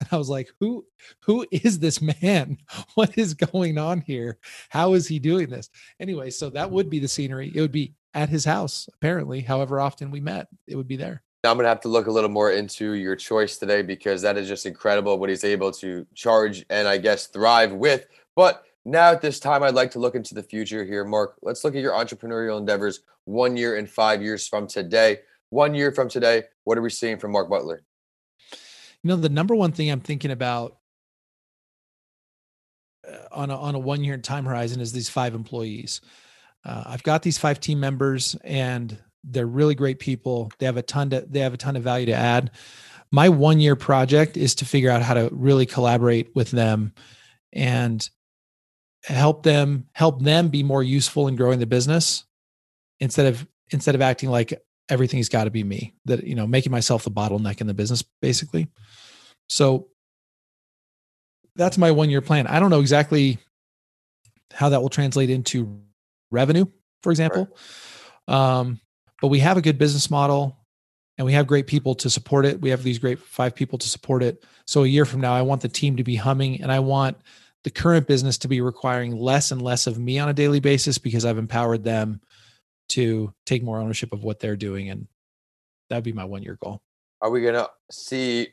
And 0.00 0.08
I 0.12 0.16
was 0.16 0.28
like, 0.28 0.50
who 0.60 0.84
who 1.22 1.46
is 1.50 1.78
this 1.78 2.00
man? 2.00 2.58
What 2.94 3.16
is 3.18 3.34
going 3.34 3.78
on 3.78 4.00
here? 4.00 4.38
How 4.68 4.94
is 4.94 5.08
he 5.08 5.18
doing 5.18 5.48
this? 5.48 5.70
Anyway, 5.98 6.30
so 6.30 6.50
that 6.50 6.70
would 6.70 6.90
be 6.90 6.98
the 6.98 7.08
scenery. 7.08 7.52
It 7.54 7.60
would 7.60 7.72
be 7.72 7.94
at 8.14 8.28
his 8.28 8.44
house, 8.44 8.88
apparently, 8.94 9.40
however 9.40 9.80
often 9.80 10.10
we 10.10 10.20
met, 10.20 10.48
it 10.66 10.76
would 10.76 10.88
be 10.88 10.96
there. 10.96 11.22
I'm 11.44 11.56
going 11.56 11.64
to 11.64 11.70
have 11.70 11.80
to 11.82 11.88
look 11.88 12.06
a 12.06 12.10
little 12.10 12.28
more 12.28 12.50
into 12.52 12.92
your 12.92 13.16
choice 13.16 13.56
today 13.56 13.80
because 13.80 14.20
that 14.22 14.36
is 14.36 14.46
just 14.46 14.66
incredible 14.66 15.18
what 15.18 15.30
he's 15.30 15.44
able 15.44 15.72
to 15.72 16.06
charge 16.14 16.66
and 16.68 16.86
I 16.86 16.98
guess 16.98 17.28
thrive 17.28 17.72
with. 17.72 18.06
But 18.36 18.64
now 18.84 19.12
at 19.12 19.22
this 19.22 19.40
time, 19.40 19.62
I'd 19.62 19.74
like 19.74 19.90
to 19.92 19.98
look 19.98 20.14
into 20.14 20.34
the 20.34 20.42
future 20.42 20.84
here. 20.84 21.04
Mark, 21.04 21.36
let's 21.42 21.64
look 21.64 21.74
at 21.74 21.80
your 21.80 21.92
entrepreneurial 21.92 22.58
endeavors 22.58 23.00
one 23.24 23.56
year 23.56 23.76
and 23.76 23.88
five 23.88 24.22
years 24.22 24.46
from 24.46 24.66
today. 24.66 25.20
One 25.48 25.74
year 25.74 25.92
from 25.92 26.08
today, 26.08 26.44
what 26.64 26.76
are 26.76 26.82
we 26.82 26.90
seeing 26.90 27.18
from 27.18 27.32
Mark 27.32 27.48
Butler? 27.48 27.82
You 29.02 29.08
know, 29.08 29.16
the 29.16 29.30
number 29.30 29.54
one 29.54 29.72
thing 29.72 29.90
I'm 29.90 30.00
thinking 30.00 30.30
about 30.30 30.76
uh, 33.08 33.16
on 33.32 33.50
a, 33.50 33.56
on 33.56 33.74
a 33.74 33.78
one 33.78 34.04
year 34.04 34.18
time 34.18 34.44
horizon 34.44 34.80
is 34.80 34.92
these 34.92 35.08
five 35.08 35.34
employees. 35.34 36.02
Uh, 36.64 36.84
I've 36.86 37.02
got 37.02 37.22
these 37.22 37.38
five 37.38 37.60
team 37.60 37.80
members 37.80 38.36
and 38.44 38.98
they're 39.24 39.46
really 39.46 39.74
great 39.74 39.98
people. 39.98 40.50
They 40.58 40.66
have 40.66 40.76
a 40.76 40.82
ton 40.82 41.10
to, 41.10 41.26
they 41.28 41.40
have 41.40 41.54
a 41.54 41.58
ton 41.58 41.76
of 41.76 41.82
value 41.82 42.06
to 42.06 42.14
add. 42.14 42.50
My 43.12 43.28
one 43.28 43.60
year 43.60 43.76
project 43.76 44.36
is 44.36 44.54
to 44.56 44.64
figure 44.64 44.90
out 44.90 45.02
how 45.02 45.14
to 45.14 45.28
really 45.32 45.66
collaborate 45.66 46.34
with 46.34 46.50
them 46.50 46.92
and 47.52 48.08
help 49.04 49.42
them 49.42 49.86
help 49.92 50.22
them 50.22 50.48
be 50.48 50.62
more 50.62 50.82
useful 50.82 51.28
in 51.28 51.36
growing 51.36 51.58
the 51.58 51.66
business 51.66 52.24
instead 53.00 53.26
of 53.26 53.46
instead 53.70 53.94
of 53.94 54.02
acting 54.02 54.28
like 54.28 54.60
everything's 54.88 55.28
got 55.28 55.44
to 55.44 55.50
be 55.50 55.64
me 55.64 55.94
that 56.04 56.24
you 56.24 56.34
know 56.34 56.46
making 56.46 56.70
myself 56.70 57.04
the 57.04 57.10
bottleneck 57.10 57.60
in 57.60 57.66
the 57.66 57.74
business 57.74 58.04
basically 58.20 58.68
so 59.48 59.88
that's 61.56 61.78
my 61.78 61.90
one 61.90 62.10
year 62.10 62.20
plan 62.20 62.46
i 62.46 62.60
don't 62.60 62.70
know 62.70 62.80
exactly 62.80 63.38
how 64.52 64.68
that 64.68 64.82
will 64.82 64.90
translate 64.90 65.30
into 65.30 65.80
revenue 66.30 66.66
for 67.02 67.10
example 67.10 67.48
right. 68.28 68.58
um, 68.58 68.80
but 69.20 69.28
we 69.28 69.38
have 69.38 69.56
a 69.56 69.62
good 69.62 69.78
business 69.78 70.10
model 70.10 70.56
and 71.18 71.26
we 71.26 71.32
have 71.32 71.46
great 71.46 71.66
people 71.66 71.94
to 71.94 72.10
support 72.10 72.44
it 72.46 72.60
we 72.60 72.70
have 72.70 72.82
these 72.82 72.98
great 72.98 73.18
five 73.18 73.54
people 73.54 73.78
to 73.78 73.88
support 73.88 74.22
it 74.22 74.44
so 74.66 74.84
a 74.84 74.86
year 74.86 75.04
from 75.04 75.20
now 75.20 75.34
i 75.34 75.42
want 75.42 75.60
the 75.60 75.68
team 75.68 75.96
to 75.96 76.04
be 76.04 76.16
humming 76.16 76.60
and 76.62 76.70
i 76.70 76.78
want 76.78 77.16
the 77.64 77.70
current 77.70 78.06
business 78.06 78.38
to 78.38 78.48
be 78.48 78.60
requiring 78.60 79.16
less 79.16 79.50
and 79.50 79.60
less 79.60 79.86
of 79.86 79.98
me 79.98 80.18
on 80.18 80.28
a 80.28 80.32
daily 80.32 80.60
basis 80.60 80.98
because 80.98 81.24
I've 81.24 81.38
empowered 81.38 81.84
them 81.84 82.20
to 82.90 83.32
take 83.46 83.62
more 83.62 83.78
ownership 83.78 84.12
of 84.12 84.24
what 84.24 84.40
they're 84.40 84.56
doing. 84.56 84.88
And 84.88 85.06
that'd 85.88 86.04
be 86.04 86.12
my 86.12 86.24
one 86.24 86.42
year 86.42 86.58
goal. 86.62 86.80
Are 87.20 87.30
we 87.30 87.42
going 87.42 87.54
to 87.54 87.70
see 87.90 88.48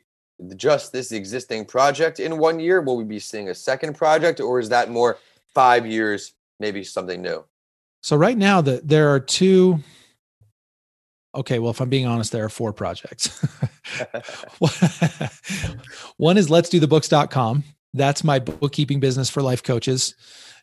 just 0.56 0.92
this 0.92 1.12
existing 1.12 1.66
project 1.66 2.20
in 2.20 2.38
one 2.38 2.60
year? 2.60 2.82
Will 2.82 2.98
we 2.98 3.06
be 3.06 3.20
seeing 3.20 3.50
a 3.50 3.56
second 3.56 3.96
project 3.96 4.40
or 4.40 4.60
is 4.60 4.70
that 4.70 4.92
more 4.92 5.18
five 5.54 5.88
years, 5.88 6.34
maybe 6.60 6.84
something 6.84 7.22
new? 7.22 7.46
So 8.04 8.18
right 8.18 8.38
now 8.38 8.62
the, 8.62 8.82
there 8.84 9.10
are 9.14 9.20
two. 9.20 9.80
Okay, 11.36 11.60
well, 11.60 11.72
if 11.72 11.82
I'm 11.82 11.90
being 11.90 12.08
honest, 12.08 12.32
there 12.32 12.44
are 12.46 12.50
four 12.50 12.74
projects. 12.74 13.28
One 16.18 16.38
is 16.38 16.50
let's 16.50 16.70
do 16.70 16.80
the 16.80 16.88
books.com 16.88 17.64
that's 17.98 18.24
my 18.24 18.40
bookkeeping 18.40 19.00
business 19.00 19.30
for 19.30 19.42
life 19.42 19.64
coaches 19.64 20.16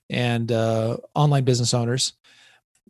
and 0.08 0.50
uh, 0.50 0.96
online 1.14 1.44
business 1.44 1.74
owners. 1.74 2.14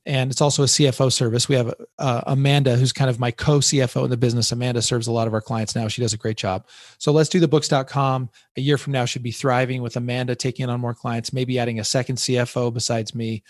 And 0.07 0.31
it's 0.31 0.43
also 0.43 0.65
a 0.65 0.67
CFO 0.67 1.11
service. 1.11 1.49
We 1.49 1.55
have 1.55 1.73
uh, 1.99 2.21
Amanda, 2.27 2.77
who's 2.77 2.93
kind 2.93 3.09
of 3.09 3.19
my 3.19 3.31
co 3.31 3.61
CFO 3.61 4.05
in 4.05 4.11
the 4.11 4.19
business. 4.19 4.53
Amanda 4.53 4.83
serves 4.83 5.07
a 5.07 5.13
lot 5.13 5.27
of 5.27 5.33
our 5.33 5.41
clients 5.41 5.75
now. 5.75 5.89
She 5.89 6.03
does 6.03 6.13
a 6.13 6.19
great 6.19 6.37
job. 6.37 6.67
So 6.99 7.11
let's 7.11 7.31
do 7.31 7.41
the 7.41 7.49
books.com. 7.49 8.29
A 8.57 8.61
year 8.61 8.77
from 8.77 8.93
now 8.93 9.07
should 9.07 9.23
be 9.23 9.31
thriving 9.31 9.81
with 9.81 9.97
Amanda 9.97 10.35
taking 10.35 10.69
on 10.69 10.79
more 10.79 10.93
clients, 10.93 11.33
maybe 11.33 11.59
adding 11.59 11.81
a 11.81 11.85
second 11.85 12.17
CFO 12.17 12.73
besides 12.73 13.15
me 13.15 13.45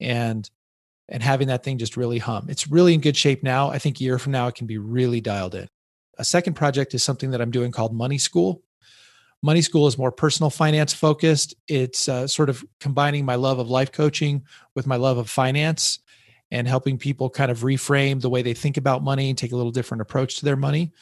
and 0.00 0.48
and 1.08 1.22
having 1.22 1.48
that 1.48 1.62
thing 1.62 1.78
just 1.78 1.96
really 1.96 2.18
hum. 2.18 2.46
It's 2.48 2.68
really 2.68 2.94
in 2.94 3.00
good 3.00 3.16
shape 3.16 3.42
now. 3.42 3.68
I 3.70 3.78
think 3.78 4.00
a 4.00 4.04
year 4.04 4.18
from 4.18 4.32
now 4.32 4.46
it 4.46 4.54
can 4.54 4.66
be 4.66 4.78
really 4.78 5.20
dialed 5.20 5.54
in. 5.54 5.68
A 6.18 6.24
second 6.24 6.54
project 6.54 6.94
is 6.94 7.02
something 7.02 7.30
that 7.30 7.40
I'm 7.40 7.50
doing 7.50 7.72
called 7.72 7.94
Money 7.94 8.18
School. 8.18 8.62
Money 9.42 9.62
School 9.62 9.86
is 9.88 9.98
more 9.98 10.12
personal 10.12 10.50
finance 10.50 10.92
focused. 10.92 11.54
It's 11.66 12.08
uh, 12.08 12.26
sort 12.28 12.48
of 12.48 12.64
combining 12.78 13.24
my 13.24 13.34
love 13.34 13.58
of 13.58 13.68
life 13.68 13.90
coaching 13.90 14.44
with 14.74 14.86
my 14.86 14.96
love 14.96 15.18
of 15.18 15.28
finance 15.28 15.98
and 16.52 16.68
helping 16.68 16.98
people 16.98 17.28
kind 17.30 17.50
of 17.50 17.60
reframe 17.60 18.20
the 18.20 18.30
way 18.30 18.42
they 18.42 18.54
think 18.54 18.76
about 18.76 19.02
money 19.02 19.30
and 19.30 19.38
take 19.38 19.52
a 19.52 19.56
little 19.56 19.72
different 19.72 20.02
approach 20.02 20.36
to 20.36 20.44
their 20.44 20.54
money. 20.54 20.92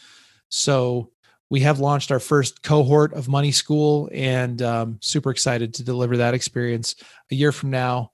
So 0.48 1.10
we 1.50 1.60
have 1.60 1.80
launched 1.80 2.12
our 2.12 2.20
first 2.20 2.62
cohort 2.62 3.12
of 3.12 3.28
Money 3.28 3.50
School 3.50 4.08
and 4.12 4.62
um, 4.62 4.98
super 5.00 5.30
excited 5.30 5.74
to 5.74 5.84
deliver 5.84 6.16
that 6.16 6.32
experience 6.32 6.94
a 7.30 7.34
year 7.34 7.52
from 7.52 7.70
now. 7.70 8.12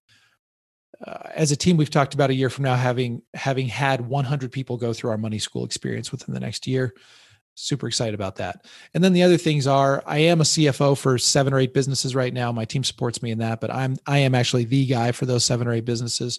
Uh, 1.05 1.29
as 1.35 1.53
a 1.53 1.57
team, 1.57 1.77
we've 1.77 1.91
talked 1.91 2.15
about 2.15 2.31
a 2.31 2.35
year 2.35 2.51
from 2.51 2.65
now 2.65 2.77
having 2.77 3.23
having 3.35 3.69
had 3.69 4.01
100 4.01 4.53
people 4.53 4.77
go 4.77 4.93
through 4.93 5.11
our 5.11 5.19
Money 5.19 5.39
School 5.39 5.65
experience 5.65 6.13
within 6.13 6.35
the 6.35 6.41
next 6.41 6.67
year 6.67 6.95
super 7.57 7.89
excited 7.89 8.15
about 8.15 8.37
that. 8.37 8.67
And 8.95 9.03
then 9.03 9.13
the 9.13 9.23
other 9.23 9.39
things 9.39 9.67
are 9.67 10.03
I 10.07 10.19
am 10.19 10.41
a 10.41 10.45
CFO 10.45 10.97
for 10.97 11.19
seven 11.19 11.53
or 11.53 11.59
eight 11.59 11.75
businesses 11.75 12.15
right 12.15 12.33
now. 12.33 12.53
My 12.53 12.65
team 12.65 12.85
supports 12.85 13.23
me 13.23 13.31
in 13.31 13.39
that, 13.39 13.61
but 13.61 13.73
I'm 13.73 13.97
I 14.07 14.19
am 14.19 14.35
actually 14.35 14.65
the 14.65 14.87
guy 14.87 15.13
for 15.13 15.27
those 15.27 15.45
seven 15.45 15.67
or 15.67 15.73
eight 15.73 15.85
businesses 15.85 16.39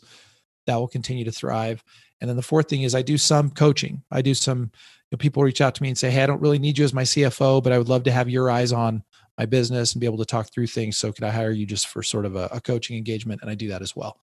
that 0.68 0.76
will 0.76 0.88
continue 0.88 1.26
to 1.26 1.32
thrive. 1.32 1.84
And 2.22 2.30
then 2.30 2.38
the 2.38 2.44
fourth 2.44 2.70
thing 2.70 2.84
is 2.84 2.96
I 2.96 3.02
do 3.02 3.18
some 3.18 3.50
coaching. 3.50 4.04
I 4.12 4.22
do 4.22 4.34
some 4.34 4.60
you 4.60 5.16
know, 5.16 5.18
people 5.18 5.44
reach 5.44 5.62
out 5.62 5.76
to 5.76 5.84
me 5.84 5.90
and 5.90 5.98
say, 5.98 6.12
"Hey, 6.12 6.24
I 6.24 6.28
don't 6.28 6.42
really 6.42 6.60
need 6.60 6.78
you 6.78 6.86
as 6.86 6.94
my 6.94 7.04
CFO, 7.04 7.64
but 7.64 7.74
I 7.74 7.78
would 7.78 7.90
love 7.90 8.04
to 8.04 8.12
have 8.12 8.30
your 8.30 8.50
eyes 8.50 8.72
on 8.72 9.04
my 9.38 9.46
business 9.46 9.94
and 9.94 10.00
be 10.00 10.08
able 10.08 10.18
to 10.18 10.26
talk 10.26 10.52
through 10.52 10.68
things. 10.68 10.98
So 10.98 11.12
could 11.12 11.24
I 11.24 11.30
hire 11.30 11.52
you 11.52 11.66
just 11.66 11.88
for 11.88 12.04
sort 12.04 12.26
of 12.26 12.36
a, 12.36 12.50
a 12.52 12.62
coaching 12.62 12.98
engagement?" 12.98 13.42
And 13.42 13.50
I 13.50 13.56
do 13.56 13.70
that 13.70 13.82
as 13.82 13.96
well. 13.96 14.20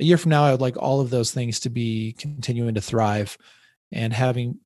A 0.00 0.04
year 0.04 0.18
from 0.18 0.30
now, 0.30 0.44
I 0.44 0.52
would 0.52 0.60
like 0.60 0.76
all 0.76 1.00
of 1.00 1.10
those 1.10 1.32
things 1.32 1.60
to 1.60 1.70
be 1.70 2.14
continuing 2.18 2.74
to 2.74 2.80
thrive 2.80 3.38
and 3.92 4.12
having 4.12 4.58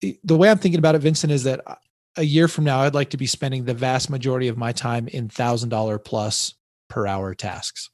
the 0.00 0.36
way 0.36 0.50
I'm 0.50 0.58
thinking 0.58 0.78
about 0.78 0.94
it, 0.94 1.00
Vincent, 1.00 1.32
is 1.32 1.44
that 1.44 1.60
uh, 1.66 1.74
a 2.16 2.22
year 2.22 2.48
from 2.48 2.64
now, 2.64 2.80
I'd 2.80 2.94
like 2.94 3.10
to 3.10 3.16
be 3.16 3.26
spending 3.26 3.64
the 3.64 3.74
vast 3.74 4.10
majority 4.10 4.48
of 4.48 4.56
my 4.56 4.72
time 4.72 5.08
in 5.08 5.28
thousand 5.28 5.68
dollar 5.68 5.98
plus 5.98 6.54
per 6.88 7.06
hour 7.06 7.34
tasks. 7.34 7.90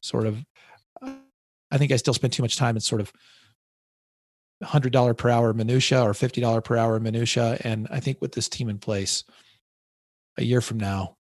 Sort 0.00 0.26
of, 0.26 0.44
I 1.02 1.78
think 1.78 1.92
I 1.92 1.96
still 1.96 2.14
spend 2.14 2.32
too 2.32 2.42
much 2.42 2.56
time 2.56 2.76
in 2.76 2.80
sort 2.80 3.00
of 3.00 3.12
hundred 4.62 4.92
dollar 4.92 5.14
per 5.14 5.28
hour 5.28 5.52
minutia 5.52 6.02
or 6.02 6.14
fifty 6.14 6.40
dollar 6.40 6.60
per 6.60 6.76
hour 6.76 6.98
minutia. 7.00 7.58
And 7.62 7.88
I 7.90 8.00
think 8.00 8.20
with 8.20 8.32
this 8.32 8.48
team 8.48 8.68
in 8.68 8.78
place, 8.78 9.24
a 10.38 10.44
year 10.44 10.60
from 10.60 10.78
now, 10.78 11.16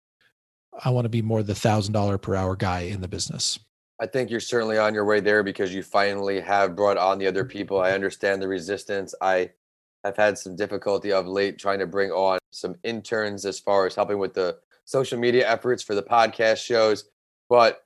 I 0.83 0.91
want 0.91 1.05
to 1.05 1.09
be 1.09 1.21
more 1.21 1.43
the 1.43 1.55
thousand 1.55 1.93
dollar 1.93 2.17
per 2.17 2.35
hour 2.35 2.55
guy 2.55 2.81
in 2.81 3.01
the 3.01 3.07
business. 3.07 3.59
I 3.99 4.05
think 4.05 4.29
you're 4.29 4.39
certainly 4.39 4.77
on 4.77 4.93
your 4.93 5.05
way 5.05 5.19
there 5.19 5.41
because 5.41 5.73
you 5.73 5.81
finally 5.81 6.39
have 6.39 6.75
brought 6.75 6.97
on 6.97 7.17
the 7.17 7.25
other 7.25 7.43
people. 7.43 7.81
I 7.81 7.91
understand 7.91 8.41
the 8.41 8.47
resistance. 8.47 9.15
I 9.21 9.49
have 10.03 10.15
had 10.15 10.37
some 10.37 10.55
difficulty 10.55 11.11
of 11.11 11.25
late 11.25 11.57
trying 11.57 11.79
to 11.79 11.87
bring 11.87 12.11
on 12.11 12.37
some 12.51 12.75
interns 12.83 13.43
as 13.43 13.59
far 13.59 13.87
as 13.87 13.95
helping 13.95 14.19
with 14.19 14.35
the 14.35 14.57
social 14.85 15.19
media 15.19 15.49
efforts 15.49 15.81
for 15.81 15.95
the 15.95 16.03
podcast 16.03 16.63
shows. 16.63 17.05
But 17.49 17.83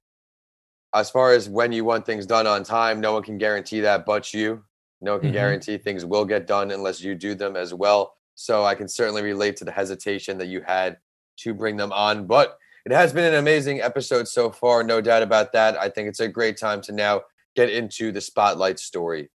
as 0.93 1.09
far 1.09 1.31
as 1.31 1.47
when 1.47 1.71
you 1.71 1.85
want 1.85 2.05
things 2.05 2.25
done 2.25 2.45
on 2.45 2.63
time, 2.65 2.99
no 2.99 3.13
one 3.13 3.23
can 3.23 3.37
guarantee 3.37 3.79
that 3.79 4.05
but 4.05 4.33
you. 4.33 4.63
No 4.99 5.13
one 5.13 5.21
can 5.21 5.29
mm-hmm. 5.29 5.35
guarantee 5.35 5.77
things 5.77 6.03
will 6.03 6.25
get 6.25 6.45
done 6.45 6.71
unless 6.71 7.01
you 7.01 7.15
do 7.15 7.35
them 7.35 7.55
as 7.55 7.73
well. 7.73 8.15
So 8.35 8.65
I 8.65 8.75
can 8.75 8.87
certainly 8.87 9.21
relate 9.21 9.55
to 9.57 9.65
the 9.65 9.71
hesitation 9.71 10.37
that 10.39 10.47
you 10.47 10.61
had 10.61 10.97
to 11.43 11.53
bring 11.53 11.77
them 11.77 11.91
on. 11.91 12.25
But 12.25 12.57
it 12.85 12.91
has 12.91 13.13
been 13.13 13.25
an 13.25 13.39
amazing 13.39 13.81
episode 13.81 14.27
so 14.27 14.49
far, 14.51 14.83
no 14.83 15.01
doubt 15.01 15.23
about 15.23 15.53
that. 15.53 15.77
I 15.77 15.89
think 15.89 16.07
it's 16.07 16.19
a 16.19 16.27
great 16.27 16.57
time 16.57 16.81
to 16.81 16.91
now 16.91 17.21
get 17.55 17.69
into 17.69 18.11
the 18.11 18.21
spotlight 18.21 18.79
story. 18.79 19.29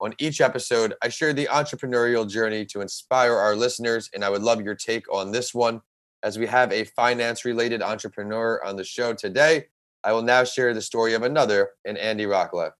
On 0.00 0.14
each 0.18 0.40
episode, 0.40 0.94
I 1.02 1.10
share 1.10 1.34
the 1.34 1.48
entrepreneurial 1.50 2.28
journey 2.28 2.64
to 2.66 2.80
inspire 2.80 3.36
our 3.36 3.54
listeners, 3.54 4.08
and 4.14 4.24
I 4.24 4.30
would 4.30 4.42
love 4.42 4.62
your 4.62 4.74
take 4.74 5.12
on 5.12 5.30
this 5.30 5.52
one. 5.52 5.82
As 6.22 6.38
we 6.38 6.46
have 6.46 6.72
a 6.72 6.84
finance 6.84 7.44
related 7.44 7.82
entrepreneur 7.82 8.64
on 8.64 8.76
the 8.76 8.84
show 8.84 9.12
today, 9.12 9.66
I 10.02 10.12
will 10.12 10.22
now 10.22 10.44
share 10.44 10.72
the 10.72 10.80
story 10.80 11.12
of 11.12 11.22
another 11.22 11.72
in 11.84 11.98
Andy 11.98 12.24
Rachleff. 12.24 12.72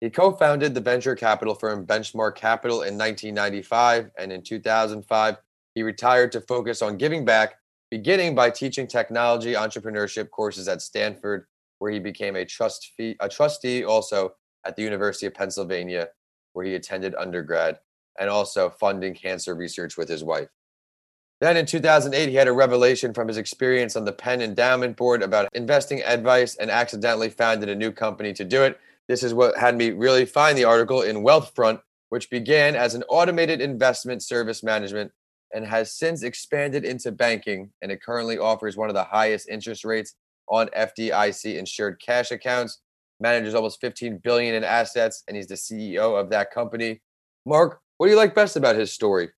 He 0.00 0.10
co 0.10 0.32
founded 0.32 0.74
the 0.74 0.80
venture 0.80 1.16
capital 1.16 1.54
firm 1.54 1.86
Benchmark 1.86 2.36
Capital 2.36 2.82
in 2.82 2.96
1995, 2.98 4.10
and 4.18 4.32
in 4.32 4.42
2005, 4.42 5.36
he 5.74 5.82
retired 5.82 6.32
to 6.32 6.40
focus 6.40 6.82
on 6.82 6.96
giving 6.96 7.24
back, 7.24 7.54
beginning 7.90 8.34
by 8.34 8.50
teaching 8.50 8.86
technology 8.86 9.54
entrepreneurship 9.54 10.30
courses 10.30 10.68
at 10.68 10.82
Stanford, 10.82 11.46
where 11.78 11.90
he 11.90 11.98
became 11.98 12.36
a, 12.36 12.44
trust 12.44 12.92
fee, 12.96 13.16
a 13.20 13.28
trustee 13.28 13.84
also 13.84 14.34
at 14.64 14.76
the 14.76 14.82
University 14.82 15.26
of 15.26 15.34
Pennsylvania, 15.34 16.08
where 16.52 16.64
he 16.64 16.74
attended 16.74 17.14
undergrad, 17.16 17.78
and 18.18 18.28
also 18.28 18.70
funding 18.70 19.14
cancer 19.14 19.54
research 19.54 19.96
with 19.96 20.08
his 20.08 20.22
wife. 20.22 20.48
Then 21.40 21.56
in 21.56 21.66
2008, 21.66 22.28
he 22.28 22.36
had 22.36 22.46
a 22.46 22.52
revelation 22.52 23.12
from 23.12 23.26
his 23.26 23.36
experience 23.36 23.96
on 23.96 24.04
the 24.04 24.12
Penn 24.12 24.40
Endowment 24.40 24.96
Board 24.96 25.24
about 25.24 25.48
investing 25.54 26.00
advice 26.02 26.54
and 26.54 26.70
accidentally 26.70 27.30
founded 27.30 27.68
a 27.68 27.74
new 27.74 27.90
company 27.90 28.32
to 28.34 28.44
do 28.44 28.62
it. 28.62 28.78
This 29.08 29.24
is 29.24 29.34
what 29.34 29.58
had 29.58 29.76
me 29.76 29.90
really 29.90 30.24
find 30.24 30.56
the 30.56 30.64
article 30.64 31.02
in 31.02 31.24
Wealthfront, 31.24 31.80
which 32.10 32.30
began 32.30 32.76
as 32.76 32.94
an 32.94 33.02
automated 33.08 33.60
investment 33.60 34.22
service 34.22 34.62
management 34.62 35.10
and 35.52 35.66
has 35.66 35.96
since 35.96 36.22
expanded 36.22 36.84
into 36.84 37.12
banking. 37.12 37.70
And 37.82 37.92
it 37.92 38.02
currently 38.02 38.38
offers 38.38 38.76
one 38.76 38.88
of 38.88 38.94
the 38.94 39.04
highest 39.04 39.48
interest 39.48 39.84
rates 39.84 40.14
on 40.48 40.68
FDIC 40.68 41.56
insured 41.58 42.00
cash 42.04 42.30
accounts, 42.30 42.80
manages 43.20 43.54
almost 43.54 43.80
15 43.80 44.18
billion 44.18 44.54
in 44.54 44.64
assets, 44.64 45.22
and 45.28 45.36
he's 45.36 45.46
the 45.46 45.54
CEO 45.54 46.18
of 46.18 46.30
that 46.30 46.50
company. 46.50 47.00
Mark, 47.46 47.80
what 47.96 48.06
do 48.06 48.10
you 48.10 48.16
like 48.16 48.34
best 48.34 48.56
about 48.56 48.76
his 48.76 48.92
story? 48.92 49.30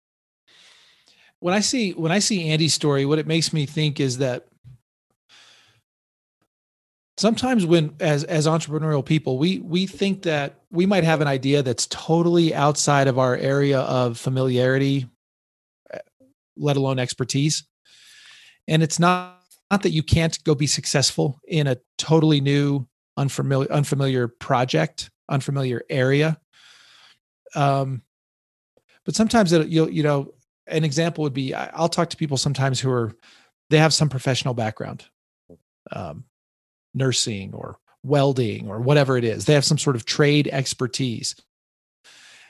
When 1.41 1.53
I 1.53 1.61
see 1.61 1.93
when 1.93 2.11
I 2.11 2.21
see 2.21 2.49
Andy's 2.49 2.73
story, 2.73 3.05
what 3.05 3.19
it 3.19 3.27
makes 3.27 3.53
me 3.53 3.67
think 3.67 4.01
is 4.01 4.19
that 4.19 4.47
sometimes 7.17 7.67
when 7.67 7.95
as 8.01 8.25
as 8.25 8.47
entrepreneurial 8.47 9.05
people 9.05 9.39
we 9.39 9.59
we 9.59 9.87
think 9.87 10.23
that 10.23 10.61
we 10.71 10.87
might 10.87 11.05
have 11.05 11.21
an 11.21 11.29
idea 11.29 11.63
that's 11.63 11.87
totally 11.87 12.55
outside 12.55 13.07
of 13.07 13.19
our 13.19 13.37
area 13.37 13.81
of 13.81 14.19
familiarity 14.19 15.07
let 16.57 16.77
alone 16.77 16.99
expertise 16.99 17.65
and 18.69 18.83
it's 18.83 18.99
not 18.99 19.41
not 19.71 19.83
that 19.83 19.91
you 19.91 20.03
can't 20.03 20.43
go 20.45 20.55
be 20.55 20.67
successful 20.67 21.41
in 21.49 21.67
a 21.67 21.77
totally 21.99 22.41
new 22.41 22.87
unfamiliar 23.17 23.71
unfamiliar 23.73 24.29
project 24.29 25.11
unfamiliar 25.29 25.83
area 25.89 26.39
um 27.55 28.03
but 29.05 29.15
sometimes 29.15 29.53
it, 29.53 29.69
you'll 29.69 29.91
you 29.91 30.03
know 30.03 30.33
an 30.67 30.85
example 30.85 31.23
would 31.23 31.35
be 31.35 31.55
i'll 31.55 31.89
talk 31.89 32.11
to 32.11 32.17
people 32.17 32.37
sometimes 32.37 32.81
who 32.81 32.91
are 32.91 33.13
they 33.71 33.79
have 33.79 33.95
some 33.95 34.09
professional 34.09 34.55
background 34.55 35.05
um, 35.93 36.25
nursing 36.95 37.53
or 37.55 37.79
welding 38.03 38.69
or 38.69 38.81
whatever 38.81 39.17
it 39.17 39.25
is. 39.25 39.45
They 39.45 39.55
have 39.55 39.65
some 39.65 39.79
sort 39.79 39.97
of 39.97 40.05
trade 40.05 40.49
expertise. 40.53 41.35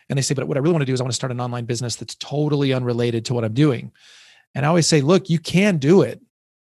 And 0.08 0.16
they 0.18 0.22
say, 0.22 0.34
but 0.34 0.46
what 0.46 0.56
I 0.56 0.60
really 0.60 0.72
want 0.72 0.82
to 0.82 0.86
do 0.86 0.92
is 0.92 1.00
I 1.00 1.04
want 1.04 1.12
to 1.12 1.16
start 1.16 1.32
an 1.32 1.40
online 1.40 1.64
business 1.64 1.96
that's 1.96 2.14
totally 2.16 2.72
unrelated 2.72 3.24
to 3.26 3.34
what 3.34 3.44
I'm 3.44 3.54
doing. 3.54 3.92
And 4.54 4.64
I 4.64 4.68
always 4.68 4.86
say, 4.86 5.00
look, 5.00 5.30
you 5.30 5.38
can 5.38 5.78
do 5.78 6.02
it. 6.02 6.20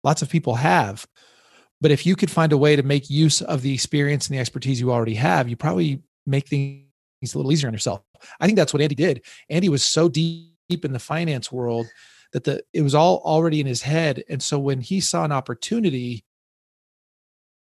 Lots 0.03 0.21
of 0.21 0.29
people 0.29 0.55
have. 0.55 1.05
But 1.81 1.91
if 1.91 2.05
you 2.05 2.15
could 2.15 2.31
find 2.31 2.51
a 2.51 2.57
way 2.57 2.75
to 2.75 2.83
make 2.83 3.09
use 3.09 3.41
of 3.41 3.61
the 3.61 3.73
experience 3.73 4.27
and 4.27 4.35
the 4.35 4.41
expertise 4.41 4.79
you 4.79 4.91
already 4.91 5.15
have, 5.15 5.47
you 5.47 5.55
probably 5.55 6.01
make 6.25 6.47
things 6.47 6.83
a 7.33 7.37
little 7.37 7.51
easier 7.51 7.67
on 7.67 7.73
yourself. 7.73 8.01
I 8.39 8.45
think 8.45 8.57
that's 8.57 8.73
what 8.73 8.81
Andy 8.81 8.95
did. 8.95 9.23
Andy 9.49 9.69
was 9.69 9.83
so 9.83 10.09
deep 10.09 10.53
in 10.69 10.91
the 10.91 10.99
finance 10.99 11.51
world 11.51 11.87
that 12.33 12.43
the 12.43 12.61
it 12.73 12.81
was 12.81 12.93
all 12.95 13.21
already 13.23 13.59
in 13.59 13.65
his 13.65 13.81
head. 13.81 14.23
And 14.29 14.43
so 14.43 14.59
when 14.59 14.81
he 14.81 14.99
saw 14.99 15.23
an 15.23 15.31
opportunity, 15.31 16.23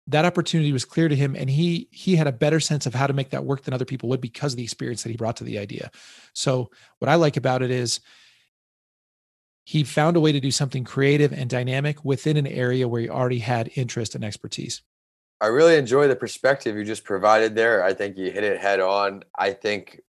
that 0.07 0.25
opportunity 0.25 0.73
was 0.73 0.85
clear 0.85 1.07
to 1.07 1.15
him 1.15 1.35
and 1.35 1.49
he 1.49 1.87
he 1.91 2.15
had 2.15 2.27
a 2.27 2.31
better 2.31 2.59
sense 2.59 2.85
of 2.85 2.93
how 2.93 3.07
to 3.07 3.13
make 3.13 3.29
that 3.29 3.45
work 3.45 3.63
than 3.63 3.73
other 3.73 3.85
people 3.85 4.09
would 4.09 4.21
because 4.21 4.53
of 4.53 4.57
the 4.57 4.63
experience 4.63 5.03
that 5.03 5.09
he 5.09 5.17
brought 5.17 5.37
to 5.37 5.43
the 5.43 5.59
idea. 5.59 5.91
So 6.33 6.71
what 6.99 7.09
i 7.09 7.15
like 7.15 7.37
about 7.37 7.61
it 7.61 7.71
is 7.71 7.99
he 9.63 9.83
found 9.83 10.17
a 10.17 10.19
way 10.19 10.31
to 10.31 10.39
do 10.39 10.51
something 10.51 10.83
creative 10.83 11.31
and 11.31 11.49
dynamic 11.49 12.03
within 12.03 12.35
an 12.35 12.47
area 12.47 12.87
where 12.87 13.01
he 13.01 13.09
already 13.09 13.39
had 13.39 13.69
interest 13.75 14.15
and 14.15 14.25
expertise. 14.25 14.81
I 15.39 15.47
really 15.47 15.75
enjoy 15.75 16.07
the 16.07 16.15
perspective 16.15 16.75
you 16.75 16.83
just 16.83 17.03
provided 17.03 17.55
there. 17.55 17.83
I 17.83 17.93
think 17.93 18.17
you 18.17 18.31
hit 18.31 18.43
it 18.43 18.59
head 18.59 18.79
on. 18.79 19.23
I 19.37 19.53
think 19.53 20.01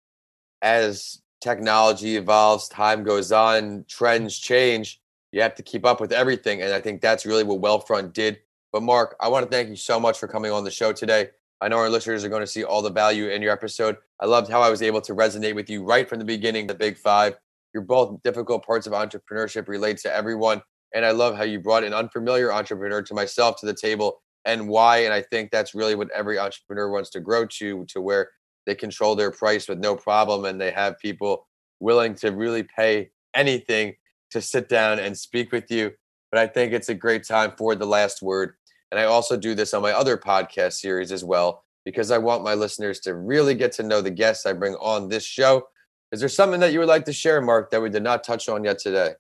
as 0.62 1.20
technology 1.40 2.16
evolves 2.16 2.68
time 2.68 3.03
goes 3.03 3.33
on 3.33 3.85
trends 3.88 4.38
change 4.38 5.00
you 5.33 5.40
have 5.40 5.55
to 5.55 5.62
keep 5.62 5.87
up 5.87 6.00
with 6.00 6.12
everything 6.12 6.61
and 6.61 6.72
i 6.72 6.81
think 6.81 7.00
that's 7.00 7.24
really 7.24 7.42
what 7.42 7.61
Wealthfront 7.61 8.12
did 8.12 8.38
but 8.72 8.83
Mark, 8.83 9.16
I 9.20 9.28
want 9.28 9.44
to 9.44 9.50
thank 9.50 9.68
you 9.68 9.76
so 9.76 9.98
much 9.98 10.18
for 10.18 10.28
coming 10.28 10.52
on 10.52 10.64
the 10.64 10.70
show 10.70 10.92
today. 10.92 11.30
I 11.61 11.68
know 11.68 11.78
our 11.78 11.90
listeners 11.90 12.24
are 12.24 12.28
going 12.28 12.42
to 12.42 12.46
see 12.46 12.64
all 12.64 12.80
the 12.80 12.90
value 12.90 13.28
in 13.28 13.42
your 13.42 13.52
episode. 13.52 13.96
I 14.20 14.26
loved 14.26 14.50
how 14.50 14.62
I 14.62 14.70
was 14.70 14.80
able 14.80 15.00
to 15.02 15.14
resonate 15.14 15.54
with 15.54 15.68
you 15.68 15.85
right 15.85 16.09
from 16.09 16.18
the 16.18 16.24
beginning, 16.24 16.66
the 16.66 16.74
big 16.74 16.96
five. 16.96 17.37
You're 17.74 17.83
both 17.83 18.22
difficult 18.22 18.64
parts 18.64 18.87
of 18.87 18.92
entrepreneurship 18.92 19.68
relates 19.68 20.02
to 20.04 20.14
everyone. 20.14 20.62
And 20.94 21.04
I 21.04 21.11
love 21.11 21.37
how 21.37 21.44
you 21.44 21.61
brought 21.61 21.85
an 21.85 21.94
unfamiliar 21.94 22.52
entrepreneur 22.52 23.02
to 23.02 23.14
myself 23.14 23.61
to 23.61 23.66
the 23.66 23.74
table 23.74 24.22
and 24.44 24.68
why. 24.68 24.98
And 24.98 25.12
I 25.12 25.22
think 25.22 25.50
that's 25.50 25.74
really 25.74 25.94
what 25.94 26.11
every 26.14 26.38
entrepreneur 26.38 26.90
wants 26.90 27.11
to 27.11 27.20
grow 27.20 27.46
to, 27.46 27.85
to 27.87 28.00
where 28.00 28.30
they 28.66 28.74
control 28.74 29.14
their 29.14 29.30
price 29.30 29.68
with 29.68 29.78
no 29.78 29.96
problem 29.96 30.44
and 30.44 30.61
they 30.61 30.70
have 30.70 30.98
people 30.98 31.46
willing 31.78 32.14
to 32.14 32.30
really 32.30 32.62
pay 32.62 33.11
anything 33.35 33.94
to 34.30 34.40
sit 34.40 34.68
down 34.68 34.98
and 34.98 35.16
speak 35.16 35.52
with 35.52 35.70
you. 35.70 35.92
But 36.30 36.40
I 36.40 36.46
think 36.46 36.72
it's 36.72 36.88
a 36.88 36.94
great 36.94 37.26
time 37.26 37.52
for 37.56 37.74
the 37.74 37.87
last 37.87 38.22
word. 38.22 38.54
And 38.90 38.98
I 38.98 39.05
also 39.05 39.37
do 39.37 39.55
this 39.55 39.74
on 39.74 39.83
my 39.83 39.92
other 39.92 40.16
podcast 40.16 40.74
series 40.74 41.12
as 41.12 41.24
well, 41.24 41.64
because 41.85 42.11
I 42.11 42.18
want 42.18 42.44
my 42.44 42.55
listeners 42.55 43.00
to 43.00 43.14
really 43.14 43.55
get 43.55 43.72
to 43.72 43.83
know 43.83 44.00
the 44.00 44.11
guests 44.11 44.46
I 44.46 44.53
bring 44.53 44.74
on 44.74 45.09
this 45.09 45.24
show. 45.24 45.68
Is 46.12 46.20
there 46.20 46.29
something 46.29 46.61
that 46.61 46.72
you 46.72 46.81
would 46.81 46.88
like 46.88 47.05
to 47.05 47.12
share, 47.12 47.40
Mark, 47.40 47.70
that 47.70 47.81
we 47.81 47.88
did 47.88 48.03
not 48.03 48.24
touch 48.24 48.48
on 48.48 48.64
yet 48.64 48.79
today? 48.79 49.12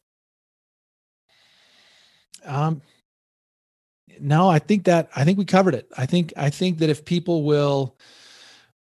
Um, 2.44 2.82
no, 4.20 4.48
I 4.48 4.58
think 4.58 4.84
that 4.84 5.08
I 5.14 5.24
think 5.24 5.38
we 5.38 5.44
covered 5.44 5.74
it. 5.74 5.88
I 5.96 6.06
think 6.06 6.32
I 6.36 6.50
think 6.50 6.78
that 6.78 6.90
if 6.90 7.04
people 7.04 7.44
will 7.44 7.96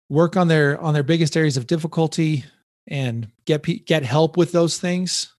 work 0.08 0.38
on 0.38 0.48
their 0.48 0.80
on 0.80 0.94
their 0.94 1.04
biggest 1.04 1.36
areas 1.36 1.58
of 1.58 1.68
difficulty 1.68 2.46
and 2.88 3.28
get 3.46 3.63
get 3.86 4.04
help 4.04 4.38
with 4.38 4.52
those 4.52 4.80
things, 4.80 5.36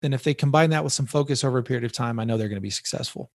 then 0.00 0.12
if 0.12 0.24
they 0.24 0.34
combine 0.34 0.70
that 0.70 0.84
with 0.84 0.92
some 0.92 1.06
focus 1.06 1.44
over 1.44 1.58
a 1.58 1.62
period 1.62 1.84
of 1.84 1.92
time, 1.92 2.18
I 2.18 2.24
know 2.24 2.36
they're 2.36 2.48
going 2.48 2.56
to 2.56 2.60
be 2.60 2.70
successful. 2.70 3.30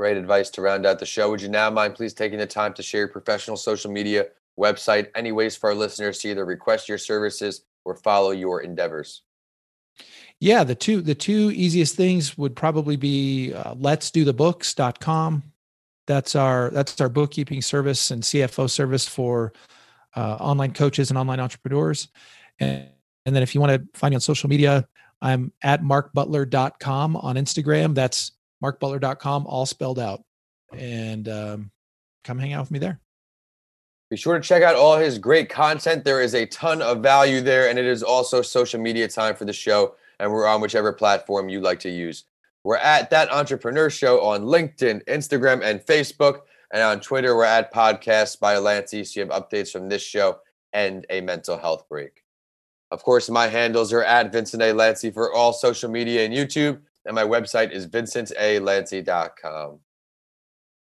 Great 0.00 0.16
advice 0.16 0.48
to 0.48 0.62
round 0.62 0.86
out 0.86 0.98
the 0.98 1.04
show. 1.04 1.28
Would 1.28 1.42
you 1.42 1.50
now 1.50 1.68
mind 1.68 1.94
please 1.94 2.14
taking 2.14 2.38
the 2.38 2.46
time 2.46 2.72
to 2.72 2.82
share 2.82 3.00
your 3.00 3.08
professional 3.08 3.58
social 3.58 3.90
media 3.90 4.28
website, 4.58 5.08
any 5.14 5.30
ways 5.30 5.56
for 5.56 5.68
our 5.68 5.74
listeners 5.74 6.20
to 6.20 6.30
either 6.30 6.46
request 6.46 6.88
your 6.88 6.96
services 6.96 7.66
or 7.84 7.94
follow 7.94 8.30
your 8.30 8.62
endeavors? 8.62 9.20
Yeah, 10.38 10.64
the 10.64 10.74
two 10.74 11.02
the 11.02 11.14
two 11.14 11.50
easiest 11.50 11.96
things 11.96 12.38
would 12.38 12.56
probably 12.56 12.96
be 12.96 13.52
uh, 13.52 13.74
let's 13.74 14.10
do 14.10 14.24
the 14.24 14.32
books.com. 14.32 15.42
That's 16.06 16.34
our 16.34 16.70
that's 16.70 16.98
our 16.98 17.10
bookkeeping 17.10 17.60
service 17.60 18.10
and 18.10 18.22
CFO 18.22 18.70
service 18.70 19.06
for 19.06 19.52
uh, 20.16 20.36
online 20.36 20.72
coaches 20.72 21.10
and 21.10 21.18
online 21.18 21.40
entrepreneurs. 21.40 22.08
And, 22.58 22.88
and 23.26 23.36
then 23.36 23.42
if 23.42 23.54
you 23.54 23.60
want 23.60 23.74
to 23.74 23.98
find 23.98 24.12
me 24.12 24.14
on 24.14 24.22
social 24.22 24.48
media, 24.48 24.88
I'm 25.20 25.52
at 25.60 25.82
markbutler.com 25.82 27.16
on 27.16 27.36
Instagram. 27.36 27.94
That's 27.94 28.32
markbutler.com, 28.62 29.46
all 29.46 29.66
spelled 29.66 29.98
out. 29.98 30.22
And 30.76 31.28
um, 31.28 31.70
come 32.24 32.38
hang 32.38 32.52
out 32.52 32.62
with 32.62 32.70
me 32.70 32.78
there. 32.78 33.00
Be 34.10 34.16
sure 34.16 34.34
to 34.34 34.40
check 34.40 34.62
out 34.62 34.74
all 34.74 34.96
his 34.98 35.18
great 35.18 35.48
content. 35.48 36.04
There 36.04 36.20
is 36.20 36.34
a 36.34 36.46
ton 36.46 36.82
of 36.82 37.00
value 37.00 37.40
there, 37.40 37.68
and 37.68 37.78
it 37.78 37.86
is 37.86 38.02
also 38.02 38.42
social 38.42 38.80
media 38.80 39.06
time 39.06 39.36
for 39.36 39.44
the 39.44 39.52
show. 39.52 39.94
And 40.18 40.32
we're 40.32 40.46
on 40.46 40.60
whichever 40.60 40.92
platform 40.92 41.48
you 41.48 41.60
like 41.60 41.80
to 41.80 41.90
use. 41.90 42.24
We're 42.64 42.76
at 42.76 43.08
That 43.10 43.32
Entrepreneur 43.32 43.88
Show 43.88 44.20
on 44.20 44.42
LinkedIn, 44.42 45.04
Instagram, 45.04 45.62
and 45.64 45.80
Facebook. 45.80 46.40
And 46.72 46.82
on 46.82 47.00
Twitter, 47.00 47.34
we're 47.34 47.44
at 47.44 47.72
Podcasts 47.72 48.38
by 48.38 48.58
Lancey. 48.58 49.02
So 49.04 49.20
you 49.20 49.26
have 49.26 49.42
updates 49.42 49.72
from 49.72 49.88
this 49.88 50.02
show 50.02 50.40
and 50.72 51.06
a 51.08 51.20
mental 51.20 51.56
health 51.56 51.88
break. 51.88 52.22
Of 52.90 53.02
course, 53.02 53.30
my 53.30 53.46
handles 53.46 53.92
are 53.92 54.02
at 54.02 54.32
Vincent 54.32 54.62
A. 54.62 54.72
Lancey 54.72 55.10
for 55.10 55.32
all 55.32 55.52
social 55.52 55.90
media 55.90 56.24
and 56.24 56.34
YouTube 56.34 56.80
and 57.10 57.16
my 57.16 57.24
website 57.24 57.72
is 57.72 57.88
vincentalancey.com. 57.88 59.80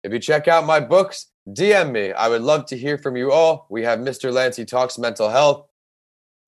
If 0.03 0.13
you 0.13 0.19
check 0.19 0.49
out 0.49 0.67
my 0.67 0.81
books, 0.81 1.27
DM 1.49 1.93
me. 1.93 2.13
I 2.13 2.27
would 2.27 2.43
love 2.43 2.67
to 2.67 2.77
hear 2.77 2.99
from 2.99 3.17
you 3.17 3.31
all. 3.31 3.69
We 3.71 3.85
have 3.85 4.01
Mr. 4.01 4.33
Lancey 4.33 4.65
Talks 4.65 4.99
Mental 4.99 5.31
Health, 5.31 5.69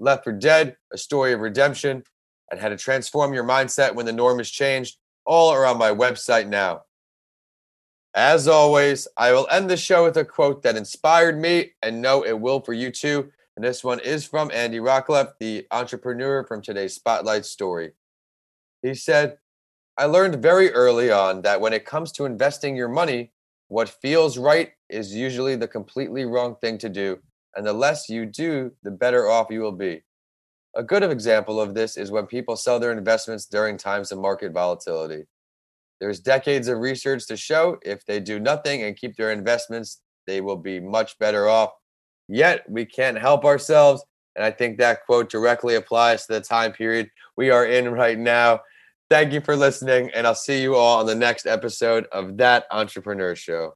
Left 0.00 0.24
for 0.24 0.32
Dead, 0.32 0.76
A 0.92 0.98
Story 0.98 1.32
of 1.32 1.38
Redemption, 1.38 2.02
and 2.50 2.58
How 2.58 2.70
to 2.70 2.76
Transform 2.76 3.32
Your 3.32 3.44
Mindset 3.44 3.94
When 3.94 4.04
the 4.04 4.12
Norm 4.12 4.40
is 4.40 4.50
Changed. 4.50 4.96
All 5.24 5.48
are 5.50 5.64
on 5.64 5.78
my 5.78 5.90
website 5.90 6.48
now. 6.48 6.82
As 8.14 8.48
always, 8.48 9.06
I 9.16 9.30
will 9.30 9.46
end 9.48 9.70
the 9.70 9.76
show 9.76 10.02
with 10.02 10.16
a 10.16 10.24
quote 10.24 10.64
that 10.64 10.76
inspired 10.76 11.38
me 11.38 11.70
and 11.84 12.02
know 12.02 12.26
it 12.26 12.40
will 12.40 12.58
for 12.62 12.72
you 12.72 12.90
too. 12.90 13.30
And 13.54 13.64
this 13.64 13.84
one 13.84 14.00
is 14.00 14.26
from 14.26 14.50
Andy 14.52 14.80
Rachleff, 14.80 15.34
the 15.38 15.68
entrepreneur 15.70 16.42
from 16.42 16.62
today's 16.62 16.96
Spotlight 16.96 17.44
story. 17.44 17.92
He 18.82 18.94
said, 18.94 19.38
I 19.98 20.04
learned 20.04 20.40
very 20.40 20.70
early 20.70 21.10
on 21.10 21.42
that 21.42 21.60
when 21.60 21.72
it 21.72 21.84
comes 21.84 22.12
to 22.12 22.24
investing 22.24 22.76
your 22.76 22.88
money, 22.88 23.32
what 23.66 23.88
feels 23.88 24.38
right 24.38 24.70
is 24.88 25.12
usually 25.12 25.56
the 25.56 25.66
completely 25.66 26.24
wrong 26.24 26.54
thing 26.60 26.78
to 26.78 26.88
do. 26.88 27.18
And 27.56 27.66
the 27.66 27.72
less 27.72 28.08
you 28.08 28.24
do, 28.24 28.70
the 28.84 28.92
better 28.92 29.28
off 29.28 29.48
you 29.50 29.60
will 29.60 29.72
be. 29.72 30.04
A 30.76 30.84
good 30.84 31.02
example 31.02 31.60
of 31.60 31.74
this 31.74 31.96
is 31.96 32.12
when 32.12 32.26
people 32.26 32.54
sell 32.54 32.78
their 32.78 32.92
investments 32.92 33.46
during 33.46 33.76
times 33.76 34.12
of 34.12 34.20
market 34.20 34.52
volatility. 34.52 35.24
There's 36.00 36.20
decades 36.20 36.68
of 36.68 36.78
research 36.78 37.26
to 37.26 37.36
show 37.36 37.78
if 37.82 38.06
they 38.06 38.20
do 38.20 38.38
nothing 38.38 38.84
and 38.84 38.96
keep 38.96 39.16
their 39.16 39.32
investments, 39.32 40.00
they 40.28 40.40
will 40.40 40.56
be 40.56 40.78
much 40.78 41.18
better 41.18 41.48
off. 41.48 41.70
Yet 42.28 42.62
we 42.70 42.84
can't 42.84 43.18
help 43.18 43.44
ourselves. 43.44 44.04
And 44.36 44.44
I 44.44 44.52
think 44.52 44.78
that 44.78 45.04
quote 45.06 45.28
directly 45.28 45.74
applies 45.74 46.26
to 46.26 46.34
the 46.34 46.40
time 46.40 46.70
period 46.70 47.10
we 47.36 47.50
are 47.50 47.66
in 47.66 47.88
right 47.90 48.18
now. 48.18 48.60
Thank 49.10 49.32
you 49.32 49.40
for 49.40 49.56
listening, 49.56 50.10
and 50.14 50.26
I'll 50.26 50.34
see 50.34 50.60
you 50.60 50.74
all 50.74 51.00
on 51.00 51.06
the 51.06 51.14
next 51.14 51.46
episode 51.46 52.06
of 52.12 52.36
That 52.36 52.66
Entrepreneur 52.70 53.34
Show. 53.34 53.74